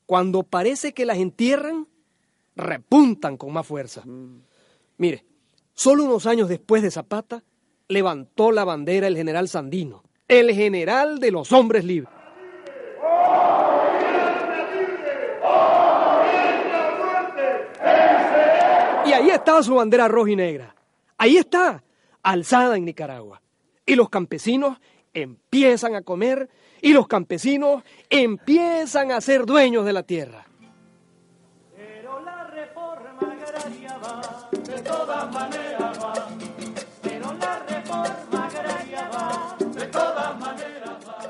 Cuando 0.05 0.43
parece 0.43 0.93
que 0.93 1.05
las 1.05 1.17
entierran, 1.17 1.87
repuntan 2.55 3.37
con 3.37 3.53
más 3.53 3.65
fuerza. 3.65 4.03
Mire, 4.97 5.25
solo 5.73 6.03
unos 6.03 6.25
años 6.25 6.49
después 6.49 6.84
de 6.84 6.91
Zapata, 6.91 7.43
levantó 7.88 8.51
la 8.51 8.63
bandera 8.63 9.07
el 9.07 9.17
general 9.17 9.47
Sandino, 9.47 10.03
el 10.27 10.53
general 10.53 11.19
de 11.19 11.31
los 11.31 11.51
hombres 11.51 11.84
libres. 11.84 12.13
Y 19.05 19.13
ahí 19.13 19.29
estaba 19.29 19.62
su 19.62 19.75
bandera 19.75 20.07
roja 20.07 20.31
y 20.31 20.36
negra. 20.36 20.75
Ahí 21.17 21.38
está, 21.38 21.84
alzada 22.23 22.77
en 22.77 22.86
Nicaragua. 22.86 23.41
Y 23.86 23.95
los 23.95 24.10
campesinos 24.10 24.77
empiezan 25.13 25.95
a 25.95 26.01
comer 26.01 26.49
y 26.81 26.93
los 26.93 27.07
campesinos 27.07 27.84
empiezan 28.10 29.12
a 29.12 29.19
ser 29.21 29.45
dueños 29.45 29.86
de 29.86 29.93
la 29.93 30.03
tierra. 30.03 30.45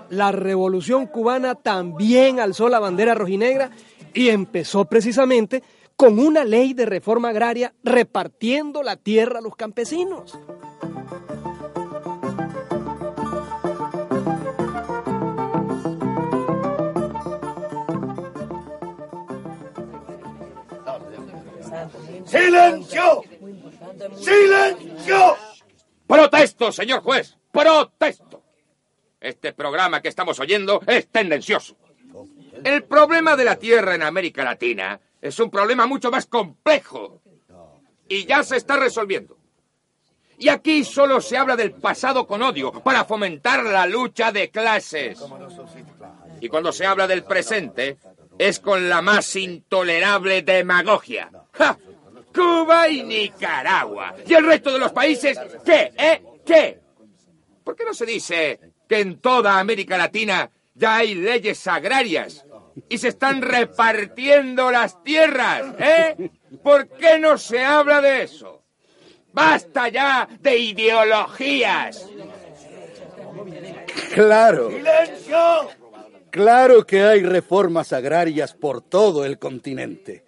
La 0.10 0.34
revolución 0.34 1.08
cubana 1.08 1.56
también 1.56 2.42
alzó 2.42 2.68
la 2.68 2.80
bandera 2.80 3.16
rojinegra 3.16 3.72
y 4.14 4.28
empezó 4.28 4.84
precisamente 4.86 5.64
con 5.96 6.20
una 6.20 6.44
ley 6.44 6.74
de 6.74 6.86
reforma 6.86 7.30
agraria 7.30 7.74
repartiendo 7.84 8.84
la 8.84 8.98
tierra 8.98 9.40
a 9.40 9.42
los 9.42 9.56
campesinos. 9.56 10.38
¡Silencio! 22.26 23.24
¡Silencio! 24.18 25.36
Protesto, 26.08 26.72
señor 26.72 27.02
juez. 27.02 27.38
Protesto. 27.52 28.44
Este 29.20 29.54
programa 29.54 30.02
que 30.02 30.10
estamos 30.10 30.40
oyendo 30.40 30.82
es 30.88 31.08
tendencioso. 31.08 31.76
El 32.64 32.84
problema 32.84 33.36
de 33.36 33.46
la 33.46 33.56
tierra 33.56 33.96
en 33.96 34.04
América 34.04 34.44
Latina 34.44 35.00
es 35.22 35.40
un 35.40 35.50
problema 35.50 35.86
mucho 35.86 36.12
más 36.12 36.26
complejo. 36.26 37.22
Y 38.08 38.26
ya 38.26 38.44
se 38.44 38.58
está 38.58 38.76
resolviendo. 38.76 39.38
Y 40.38 40.50
aquí 40.50 40.84
solo 40.84 41.22
se 41.22 41.38
habla 41.38 41.56
del 41.56 41.72
pasado 41.72 42.26
con 42.26 42.42
odio 42.42 42.72
para 42.72 43.06
fomentar 43.06 43.64
la 43.64 43.86
lucha 43.86 44.32
de 44.32 44.50
clases. 44.50 45.24
Y 46.40 46.50
cuando 46.50 46.72
se 46.72 46.86
habla 46.86 47.08
del 47.08 47.24
presente 47.24 47.98
es 48.40 48.60
con 48.60 48.90
la 48.90 49.04
más 49.04 49.36
intolerable 49.36 50.42
demagogia. 50.42 51.30
¡Ja! 51.54 51.78
Cuba 52.34 52.88
y 52.90 53.04
Nicaragua. 53.04 54.16
¿Y 54.26 54.34
el 54.34 54.46
resto 54.46 54.72
de 54.74 54.80
los 54.80 54.92
países 54.92 55.40
qué? 55.66 55.94
¿Eh? 55.98 56.22
¿Qué? 56.46 56.80
¿Por 57.64 57.76
qué 57.76 57.86
no 57.86 57.94
se 57.94 58.06
dice 58.06 58.60
que 58.88 59.00
en 59.00 59.20
toda 59.20 59.60
América 59.60 59.98
Latina 59.98 60.50
ya 60.74 60.98
hay 60.98 61.16
leyes 61.16 61.68
agrarias 61.68 62.46
y 62.90 62.98
se 62.98 63.10
están 63.10 63.42
repartiendo 63.42 64.72
las 64.72 65.04
tierras? 65.04 65.76
¿Eh? 65.80 66.30
¿Por 66.64 66.88
qué 66.90 67.20
no 67.20 67.38
se 67.38 67.64
habla 67.64 68.02
de 68.02 68.24
eso? 68.24 68.64
¡Basta 69.34 69.90
ya 69.90 70.28
de 70.40 70.58
ideologías! 70.58 72.10
Claro. 74.14 74.70
¡Silencio! 74.70 75.70
Claro 76.30 76.86
que 76.86 77.04
hay 77.04 77.24
reformas 77.24 77.92
agrarias 77.92 78.54
por 78.54 78.82
todo 78.82 79.26
el 79.26 79.38
continente. 79.38 80.24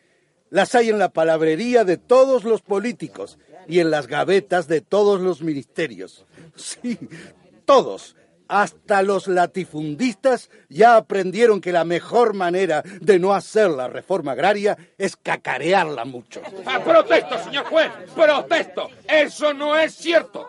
Las 0.54 0.76
hay 0.76 0.90
en 0.90 1.00
la 1.00 1.10
palabrería 1.10 1.84
de 1.84 1.98
todos 1.98 2.44
los 2.44 2.62
políticos 2.62 3.40
y 3.68 3.80
en 3.80 3.90
las 3.90 4.06
gavetas 4.06 4.68
de 4.68 4.82
todos 4.82 5.20
los 5.20 5.42
ministerios. 5.42 6.26
Sí, 6.56 7.00
todos. 7.66 8.16
Hasta 8.48 9.02
los 9.02 9.28
latifundistas 9.28 10.52
ya 10.70 10.96
aprendieron 10.98 11.60
que 11.60 11.72
la 11.72 11.84
mejor 11.84 12.36
manera 12.36 12.84
de 13.02 13.18
no 13.18 13.34
hacer 13.34 13.72
la 13.72 13.88
reforma 13.88 14.34
agraria 14.34 14.78
es 15.00 15.16
cacarearla 15.16 16.06
mucho. 16.06 16.44
Ah, 16.68 16.80
protesto, 16.84 17.44
señor 17.44 17.66
juez, 17.66 17.92
protesto. 18.14 18.92
Eso 19.08 19.56
no 19.56 19.76
es 19.76 19.96
cierto. 19.96 20.48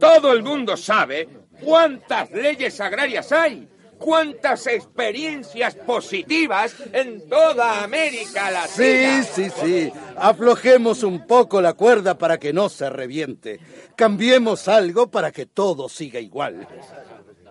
Todo 0.00 0.32
el 0.32 0.42
mundo 0.42 0.76
sabe 0.76 1.28
cuántas 1.62 2.32
leyes 2.32 2.80
agrarias 2.80 3.30
hay, 3.30 3.68
cuántas 3.98 4.66
experiencias 4.66 5.74
positivas 5.74 6.74
en 6.92 7.28
toda 7.28 7.82
América 7.82 8.50
Latina. 8.50 9.22
Sí, 9.24 9.50
sí, 9.50 9.50
sí. 9.60 9.92
Aflojemos 10.16 11.02
un 11.02 11.26
poco 11.26 11.60
la 11.60 11.74
cuerda 11.74 12.16
para 12.16 12.38
que 12.38 12.52
no 12.52 12.68
se 12.68 12.90
reviente. 12.90 13.60
Cambiemos 13.96 14.68
algo 14.68 15.10
para 15.10 15.32
que 15.32 15.46
todo 15.46 15.88
siga 15.88 16.20
igual. 16.20 16.66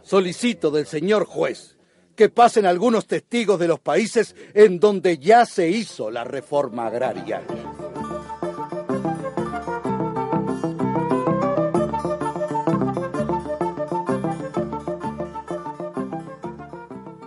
Solicito 0.04 0.72
del 0.72 0.86
señor 0.86 1.26
juez 1.26 1.78
que 2.16 2.30
pasen 2.30 2.66
algunos 2.66 3.08
testigos 3.08 3.60
de 3.60 3.68
los 3.68 3.80
países 3.80 4.36
en 4.54 4.80
donde 4.80 5.18
ya 5.18 5.46
se 5.46 5.70
hizo 5.70 6.12
la 6.12 6.24
reforma 6.24 6.88
agraria. 6.88 7.42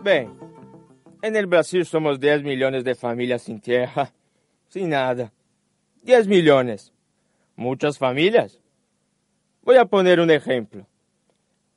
Ven, 0.06 0.38
en 1.20 1.34
el 1.34 1.46
Brasil 1.46 1.84
somos 1.84 2.20
10 2.20 2.44
millones 2.44 2.84
de 2.84 2.94
familias 2.94 3.42
sin 3.42 3.60
tierra, 3.60 4.12
sin 4.68 4.90
nada. 4.90 5.32
10 6.04 6.28
millones. 6.28 6.92
Muchas 7.56 7.98
familias. 7.98 8.60
Voy 9.62 9.78
a 9.78 9.84
poner 9.84 10.20
un 10.20 10.30
ejemplo. 10.30 10.86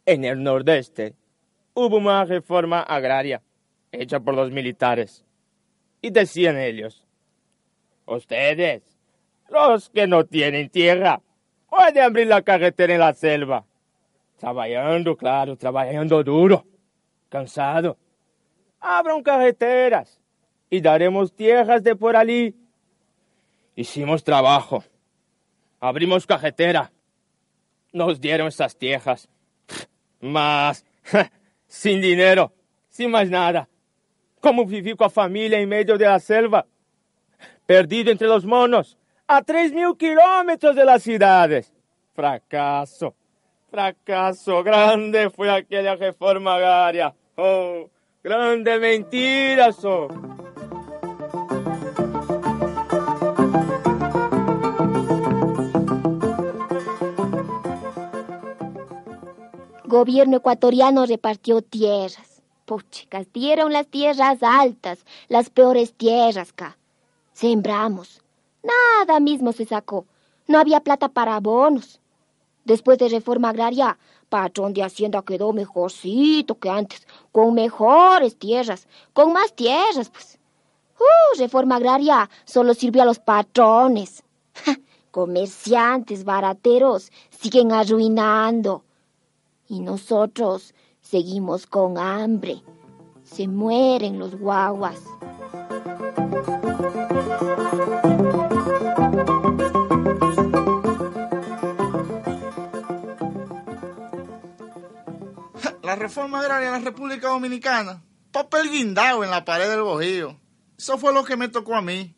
En 0.05 0.25
el 0.25 0.43
Nordeste 0.43 1.15
hubo 1.73 1.97
una 1.97 2.23
reforma 2.23 2.81
agraria 2.81 3.41
hecha 3.91 4.19
por 4.19 4.35
los 4.35 4.51
militares. 4.51 5.25
Y 5.99 6.11
decían 6.11 6.59
ellos, 6.59 7.07
ustedes, 8.05 8.83
los 9.49 9.89
que 9.89 10.05
no 10.05 10.23
tienen 10.23 10.69
tierra, 10.69 11.19
pueden 11.67 12.03
abrir 12.03 12.27
la 12.27 12.43
carretera 12.43 12.93
en 12.93 12.99
la 12.99 13.15
selva. 13.15 13.65
Trabajando, 14.37 15.17
claro, 15.17 15.55
trabajando 15.55 16.23
duro, 16.23 16.63
cansado. 17.27 17.97
Abran 18.79 19.21
carreteras 19.21 20.19
y 20.69 20.81
daremos 20.81 21.33
tierras 21.33 21.83
de 21.83 21.95
por 21.95 22.15
allí. 22.15 22.55
Hicimos 23.75 24.23
trabajo. 24.23 24.83
Abrimos 25.79 26.25
carretera. 26.25 26.91
Nos 27.91 28.19
dieron 28.19 28.47
esas 28.47 28.77
tierras. 28.77 29.27
Mas, 30.19 30.85
sin 31.67 32.01
dinero, 32.01 32.51
sin 32.89 33.11
más 33.11 33.29
nada. 33.29 33.67
¿Cómo 34.41 34.65
viví 34.65 34.95
con 34.95 35.05
la 35.05 35.09
familia 35.09 35.59
en 35.59 35.67
medio 35.67 35.97
de 35.97 36.05
la 36.05 36.19
selva? 36.19 36.65
Perdido 37.65 38.11
entre 38.11 38.27
los 38.27 38.45
monos, 38.45 38.97
a 39.27 39.41
tres 39.41 39.73
mil 39.73 39.95
kilómetros 39.97 40.75
de 40.75 40.85
las 40.85 41.03
ciudades. 41.03 41.73
Fracaso, 42.13 43.15
fracaso 43.69 44.63
grande 44.63 45.29
fue 45.29 45.49
aquella 45.49 45.95
reforma 45.95 46.55
agraria. 46.55 47.13
Oh, 47.35 47.89
grande 48.29 48.77
mentira, 48.77 49.73
so. 49.73 50.07
Gobierno 59.85 60.37
ecuatoriano 60.37 61.07
repartió 61.07 61.63
tierras. 61.63 62.43
Puchicas, 62.65 63.25
dieron 63.33 63.73
las 63.73 63.87
tierras 63.87 64.43
altas, 64.43 65.03
las 65.27 65.49
peores 65.49 65.93
tierras 65.93 66.51
acá. 66.51 66.77
Sembramos. 67.33 68.21
Nada 68.61 69.19
mismo 69.19 69.53
se 69.53 69.65
sacó. 69.65 70.05
No 70.47 70.59
había 70.59 70.81
plata 70.81 71.09
para 71.09 71.37
abonos. 71.37 71.99
Después 72.63 72.99
de 72.99 73.09
reforma 73.09 73.49
agraria, 73.49 73.97
patrón 74.29 74.73
de 74.73 74.83
Hacienda 74.83 75.23
quedó 75.23 75.51
mejorcito 75.51 76.57
que 76.59 76.69
antes, 76.69 77.05
con 77.31 77.53
mejores 77.53 78.37
tierras, 78.37 78.87
con 79.13 79.33
más 79.33 79.53
tierras, 79.53 80.09
pues. 80.09 80.39
Uh, 80.99 81.39
reforma 81.39 81.77
agraria 81.77 82.29
solo 82.43 82.73
sirvió 82.73 83.03
a 83.03 83.05
los 83.05 83.19
patrones. 83.19 84.23
Comerciantes 85.11 86.23
barateros 86.23 87.11
siguen 87.29 87.71
arruinando. 87.71 88.83
Y 89.67 89.79
nosotros 89.79 90.73
seguimos 91.01 91.65
con 91.65 91.97
hambre. 91.97 92.61
Se 93.23 93.47
mueren 93.47 94.19
los 94.19 94.37
guaguas. 94.37 94.99
La 105.89 105.95
reforma 105.95 106.39
agraria 106.39 106.67
en 106.67 106.73
la 106.73 106.87
República 106.91 107.29
Dominicana. 107.29 108.03
Papel 108.31 108.69
guindado 108.69 109.23
en 109.23 109.31
la 109.31 109.43
pared 109.43 109.67
del 109.67 109.81
bojío. 109.81 110.39
Eso 110.77 110.99
fue 110.99 111.11
lo 111.11 111.23
que 111.23 111.35
me 111.35 111.49
tocó 111.49 111.75
a 111.75 111.81
mí. 111.81 112.13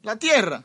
La 0.00 0.16
tierra. 0.16 0.64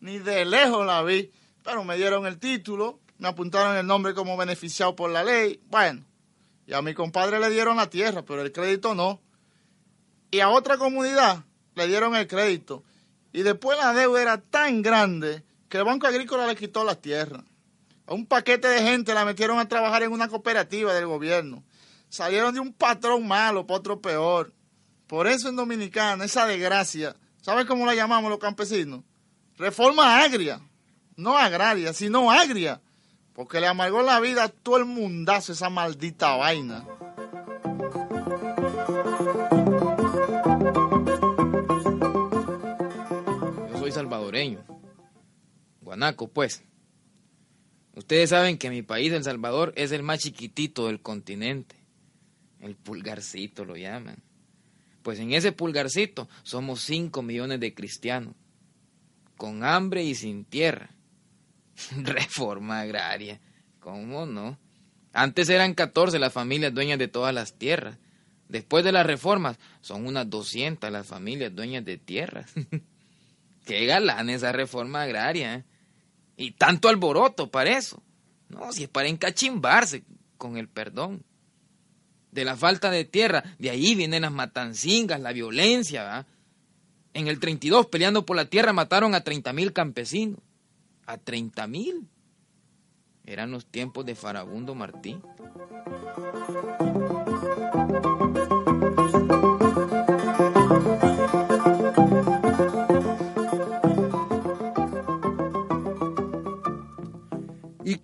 Ni 0.00 0.18
de 0.18 0.44
lejos 0.44 0.84
la 0.84 1.00
vi. 1.04 1.30
Pero 1.62 1.84
me 1.84 1.96
dieron 1.96 2.26
el 2.26 2.40
título. 2.40 2.98
Me 3.18 3.28
apuntaron 3.28 3.76
el 3.76 3.86
nombre 3.86 4.14
como 4.14 4.36
beneficiado 4.36 4.96
por 4.96 5.10
la 5.12 5.22
ley. 5.22 5.62
Bueno. 5.68 6.04
Y 6.66 6.72
a 6.72 6.82
mi 6.82 6.92
compadre 6.92 7.38
le 7.38 7.50
dieron 7.50 7.76
la 7.76 7.88
tierra, 7.88 8.22
pero 8.22 8.42
el 8.42 8.50
crédito 8.50 8.96
no. 8.96 9.22
Y 10.32 10.40
a 10.40 10.48
otra 10.48 10.76
comunidad 10.76 11.44
le 11.76 11.86
dieron 11.86 12.16
el 12.16 12.26
crédito. 12.26 12.82
Y 13.32 13.42
después 13.42 13.78
la 13.78 13.92
deuda 13.92 14.20
era 14.20 14.40
tan 14.40 14.82
grande 14.82 15.44
que 15.68 15.78
el 15.78 15.84
Banco 15.84 16.08
Agrícola 16.08 16.48
le 16.48 16.56
quitó 16.56 16.82
la 16.82 16.96
tierra. 16.96 17.44
A 18.08 18.14
un 18.14 18.24
paquete 18.24 18.66
de 18.68 18.82
gente 18.82 19.12
la 19.12 19.26
metieron 19.26 19.58
a 19.58 19.68
trabajar 19.68 20.02
en 20.02 20.12
una 20.12 20.28
cooperativa 20.28 20.94
del 20.94 21.06
gobierno. 21.06 21.62
Salieron 22.08 22.54
de 22.54 22.60
un 22.60 22.72
patrón 22.72 23.28
malo 23.28 23.66
para 23.66 23.80
otro 23.80 24.00
peor. 24.00 24.54
Por 25.06 25.26
eso 25.26 25.50
en 25.50 25.56
Dominicana, 25.56 26.24
esa 26.24 26.46
desgracia, 26.46 27.14
¿sabes 27.42 27.66
cómo 27.66 27.84
la 27.84 27.94
llamamos 27.94 28.30
los 28.30 28.38
campesinos? 28.38 29.02
Reforma 29.58 30.22
agria. 30.22 30.58
No 31.16 31.36
agraria, 31.36 31.92
sino 31.92 32.30
agria. 32.30 32.80
Porque 33.34 33.60
le 33.60 33.66
amargó 33.66 34.00
la 34.00 34.20
vida 34.20 34.44
a 34.44 34.48
todo 34.48 34.78
el 34.78 34.86
mundazo 34.86 35.52
esa 35.52 35.68
maldita 35.68 36.34
vaina. 36.36 36.86
Yo 43.70 43.78
soy 43.78 43.92
salvadoreño. 43.92 44.64
Guanaco, 45.82 46.28
pues. 46.28 46.62
Ustedes 47.98 48.30
saben 48.30 48.58
que 48.58 48.70
mi 48.70 48.82
país, 48.82 49.12
El 49.12 49.24
Salvador, 49.24 49.72
es 49.74 49.90
el 49.90 50.04
más 50.04 50.20
chiquitito 50.20 50.86
del 50.86 51.02
continente. 51.02 51.74
El 52.60 52.76
pulgarcito 52.76 53.64
lo 53.64 53.74
llaman. 53.74 54.22
Pues 55.02 55.18
en 55.18 55.32
ese 55.32 55.50
pulgarcito 55.50 56.28
somos 56.44 56.80
5 56.82 57.22
millones 57.22 57.58
de 57.58 57.74
cristianos. 57.74 58.34
con 59.36 59.64
hambre 59.64 60.04
y 60.04 60.14
sin 60.14 60.44
tierra. 60.44 60.90
Reforma 61.96 62.80
agraria, 62.80 63.40
¿cómo 63.80 64.26
no? 64.26 64.60
Antes 65.12 65.48
eran 65.48 65.74
14 65.74 66.20
las 66.20 66.32
familias 66.32 66.72
dueñas 66.72 67.00
de 67.00 67.08
todas 67.08 67.34
las 67.34 67.58
tierras. 67.58 67.98
Después 68.48 68.84
de 68.84 68.92
las 68.92 69.06
reformas, 69.06 69.58
son 69.80 70.06
unas 70.06 70.30
200 70.30 70.88
las 70.92 71.06
familias 71.06 71.52
dueñas 71.52 71.84
de 71.84 71.98
tierras. 71.98 72.52
Qué 73.66 73.86
galán 73.86 74.30
esa 74.30 74.52
reforma 74.52 75.02
agraria. 75.02 75.56
¿eh? 75.56 75.64
Y 76.38 76.52
tanto 76.52 76.88
alboroto 76.88 77.50
para 77.50 77.76
eso. 77.76 78.00
No, 78.48 78.72
si 78.72 78.84
es 78.84 78.88
para 78.88 79.08
encachimbarse 79.08 80.04
con 80.38 80.56
el 80.56 80.68
perdón. 80.68 81.24
De 82.30 82.44
la 82.44 82.56
falta 82.56 82.90
de 82.90 83.04
tierra, 83.04 83.42
de 83.58 83.70
ahí 83.70 83.96
vienen 83.96 84.22
las 84.22 84.32
matancingas, 84.32 85.20
la 85.20 85.32
violencia. 85.32 86.26
En 87.12 87.26
el 87.26 87.40
32, 87.40 87.86
peleando 87.86 88.24
por 88.24 88.36
la 88.36 88.44
tierra, 88.44 88.72
mataron 88.72 89.14
a 89.14 89.24
30 89.24 89.52
mil 89.52 89.72
campesinos. 89.72 90.38
¿A 91.06 91.18
30 91.18 91.66
mil? 91.66 92.08
Eran 93.26 93.50
los 93.50 93.66
tiempos 93.66 94.06
de 94.06 94.14
Farabundo 94.14 94.76
Martí. 94.76 95.18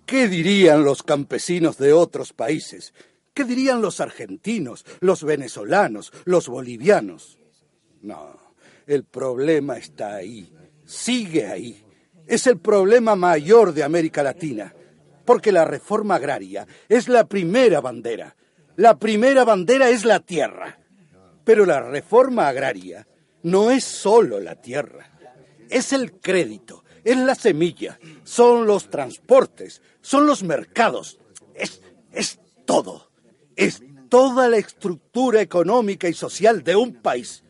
Qué 0.05 0.27
dirían 0.27 0.83
los 0.83 1.03
campesinos 1.03 1.77
de 1.77 1.93
otros 1.93 2.33
países? 2.33 2.93
¿Qué 3.33 3.43
dirían 3.43 3.81
los 3.81 3.99
argentinos, 3.99 4.85
los 5.01 5.23
venezolanos, 5.23 6.13
los 6.23 6.47
bolivianos? 6.47 7.37
No, 8.01 8.37
el 8.87 9.03
problema 9.03 9.77
está 9.77 10.15
ahí, 10.15 10.53
sigue 10.85 11.47
ahí. 11.47 11.83
Es 12.27 12.47
el 12.47 12.59
problema 12.59 13.15
mayor 13.15 13.73
de 13.73 13.83
América 13.83 14.23
Latina, 14.23 14.73
porque 15.25 15.51
la 15.51 15.65
reforma 15.65 16.15
agraria 16.15 16.65
es 16.87 17.09
la 17.09 17.27
primera 17.27 17.81
bandera. 17.81 18.35
La 18.77 18.97
primera 18.97 19.43
bandera 19.43 19.89
es 19.89 20.05
la 20.05 20.19
tierra. 20.19 20.79
Pero 21.43 21.65
la 21.65 21.81
reforma 21.81 22.47
agraria 22.47 23.05
no 23.43 23.69
es 23.69 23.83
solo 23.83 24.39
la 24.39 24.55
tierra, 24.55 25.11
es 25.69 25.93
el 25.93 26.13
crédito, 26.13 26.83
es 27.05 27.17
la 27.17 27.35
semilla, 27.35 27.99
son 28.23 28.65
los 28.65 28.89
transportes, 28.89 29.81
son 30.01 30.25
los 30.25 30.43
mercados, 30.43 31.19
es, 31.53 31.81
es 32.11 32.39
todo, 32.65 33.09
es 33.55 33.83
toda 34.09 34.49
la 34.49 34.57
estructura 34.57 35.39
económica 35.39 36.09
y 36.09 36.13
social 36.13 36.63
de 36.63 36.75
un 36.75 36.95
país. 36.95 37.43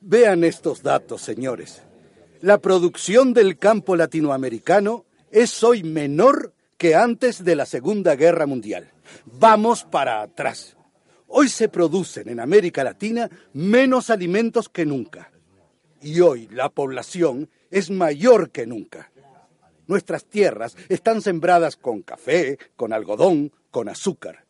Vean 0.00 0.44
estos 0.44 0.82
datos, 0.82 1.22
señores. 1.22 1.82
La 2.42 2.58
producción 2.58 3.32
del 3.32 3.56
campo 3.56 3.96
latinoamericano 3.96 5.06
es 5.30 5.62
hoy 5.64 5.82
menor 5.82 6.52
que 6.76 6.94
antes 6.94 7.44
de 7.44 7.56
la 7.56 7.64
Segunda 7.64 8.16
Guerra 8.16 8.46
Mundial. 8.46 8.90
Vamos 9.24 9.84
para 9.84 10.20
atrás. 10.20 10.76
Hoy 11.28 11.48
se 11.48 11.70
producen 11.70 12.28
en 12.28 12.40
América 12.40 12.84
Latina 12.84 13.30
menos 13.54 14.10
alimentos 14.10 14.68
que 14.68 14.84
nunca. 14.84 15.30
Y 16.02 16.20
hoy 16.20 16.48
la 16.48 16.68
población 16.68 17.48
es 17.72 17.90
mayor 17.90 18.50
que 18.50 18.66
nunca. 18.66 19.10
Nuestras 19.88 20.26
tierras 20.26 20.76
están 20.88 21.20
sembradas 21.22 21.76
con 21.76 22.02
café, 22.02 22.58
con 22.76 22.92
algodón, 22.92 23.50
con 23.70 23.88
azúcar. 23.88 24.44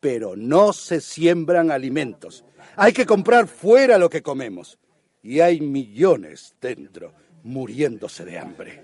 Pero 0.00 0.34
no 0.34 0.72
se 0.72 1.00
siembran 1.00 1.70
alimentos. 1.70 2.44
Hay 2.74 2.92
que 2.92 3.06
comprar 3.06 3.46
fuera 3.46 3.98
lo 3.98 4.10
que 4.10 4.22
comemos. 4.22 4.78
Y 5.22 5.38
hay 5.38 5.60
millones 5.60 6.56
dentro 6.60 7.14
muriéndose 7.44 8.24
de 8.24 8.38
hambre. 8.38 8.82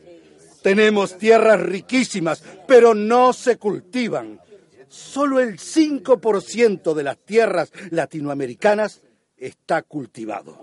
Tenemos 0.63 1.17
tierras 1.17 1.61
riquísimas, 1.61 2.43
pero 2.67 2.95
no 2.95 3.33
se 3.33 3.57
cultivan. 3.57 4.41
Solo 4.89 5.41
el 5.41 5.59
5% 5.59 6.95
de 6.95 7.03
las 7.03 7.19
tierras 7.19 7.73
latinoamericanas 7.91 9.03
está 9.37 9.83
cultivado. 9.83 10.61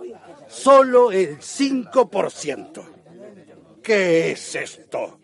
Solo 0.47 1.11
el 1.11 1.39
5%. 1.39 2.94
¿Qué 3.85 4.31
es 4.31 4.55
esto? 4.55 5.19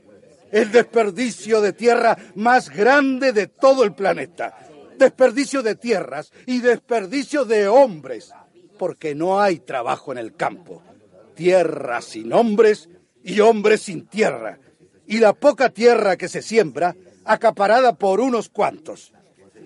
El 0.51 0.71
desperdicio 0.71 1.61
de 1.61 1.73
tierra 1.73 2.15
más 2.35 2.69
grande 2.69 3.33
de 3.33 3.47
todo 3.47 3.83
el 3.83 3.93
planeta. 3.93 4.55
Desperdicio 4.99 5.63
de 5.63 5.73
tierras 5.73 6.31
y 6.45 6.59
desperdicio 6.59 7.43
de 7.43 7.67
hombres, 7.67 8.31
porque 8.77 9.15
no 9.15 9.41
hay 9.41 9.61
trabajo 9.61 10.11
en 10.11 10.19
el 10.19 10.35
campo. 10.35 10.83
Tierra 11.33 12.03
sin 12.03 12.31
hombres 12.33 12.87
y 13.23 13.39
hombres 13.39 13.81
sin 13.81 14.05
tierra. 14.05 14.59
Y 15.07 15.17
la 15.17 15.33
poca 15.33 15.69
tierra 15.69 16.15
que 16.15 16.29
se 16.29 16.43
siembra 16.43 16.95
acaparada 17.25 17.93
por 17.93 18.19
unos 18.19 18.49
cuantos. 18.49 19.11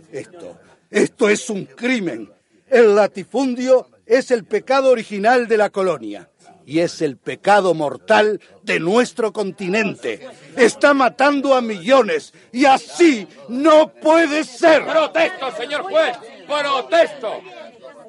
Esto, 0.10 0.58
esto 0.90 1.30
es 1.30 1.50
un 1.50 1.66
crimen. 1.66 2.32
El 2.70 2.96
latifundio 2.96 3.90
es 4.06 4.32
el 4.32 4.46
pecado 4.46 4.90
original 4.92 5.50
de 5.50 5.58
la 5.58 5.70
colonia 5.70 6.30
y 6.66 6.80
es 6.80 7.02
el 7.02 7.18
pecado 7.18 7.74
mortal 7.74 8.42
de 8.64 8.80
nuestro 8.80 9.32
continente. 9.32 10.28
Está 10.58 10.94
matando 10.94 11.54
a 11.56 11.62
millones 11.62 12.34
y 12.52 12.66
así 12.66 13.28
no 13.50 13.88
puede 13.90 14.44
ser. 14.44 14.86
Protesto, 14.86 15.52
señor 15.56 15.84
juez. 15.84 16.18
Protesto. 16.48 17.42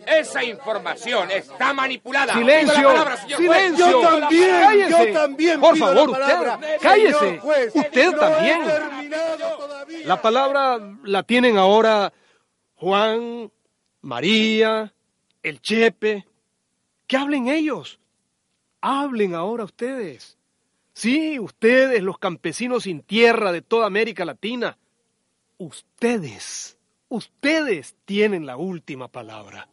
Esa 0.07 0.45
información 0.45 1.31
está 1.33 1.73
manipulada. 1.73 2.33
Silencio, 2.35 2.75
Pido 2.77 2.83
la 2.92 2.92
palabra, 2.95 3.16
señor 3.16 3.37
juez. 3.47 3.61
silencio. 3.62 3.90
Yo 3.90 4.09
también, 4.21 4.51
Cállese. 4.62 4.90
yo 4.90 5.12
también 5.12 5.61
Por 5.61 5.77
favor, 5.79 6.11
la 6.11 6.19
palabra. 6.19 6.55
usted, 6.55 6.77
cállese. 6.81 7.38
Juez, 7.38 7.73
usted 7.75 8.12
no 8.12 8.19
también. 8.19 8.61
La 10.05 10.23
palabra 10.23 10.79
la 11.05 11.23
tienen 11.25 11.59
ahora 11.59 12.12
Juan, 12.77 13.51
María, 14.01 14.92
el 15.42 15.61
Chepe. 15.61 16.25
Que 17.09 17.16
hablen 17.16 17.49
ellos. 17.49 17.99
Hablen 18.88 19.35
ahora 19.35 19.64
ustedes. 19.64 20.38
Sí, 20.92 21.40
ustedes, 21.40 22.05
los 22.05 22.18
campesinos 22.18 22.85
sin 22.85 23.03
tierra 23.03 23.51
de 23.51 23.61
toda 23.61 23.85
América 23.88 24.25
Latina. 24.25 24.79
Ustedes, 25.59 26.79
ustedes 27.09 27.96
tienen 28.05 28.46
la 28.46 28.57
última 28.57 29.09
palabra. 29.09 29.68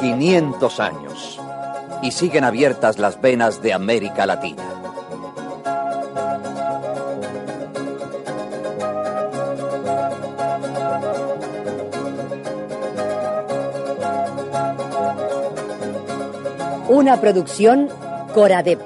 500 0.00 0.80
años. 0.80 1.40
Y 2.02 2.12
siguen 2.12 2.44
abiertas 2.44 2.98
las 2.98 3.20
venas 3.20 3.60
de 3.60 3.74
América 3.74 4.24
Latina. 4.24 4.75
Una 16.96 17.20
producción 17.20 17.90
Coradep, 18.32 18.80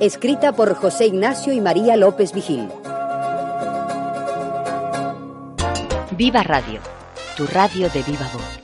escrita 0.00 0.50
por 0.54 0.74
José 0.74 1.06
Ignacio 1.06 1.52
y 1.52 1.60
María 1.60 1.96
López 1.96 2.32
Vigil. 2.32 2.68
Viva 6.16 6.42
Radio, 6.42 6.80
tu 7.36 7.46
radio 7.46 7.88
de 7.90 8.02
viva 8.02 8.28
voz. 8.32 8.63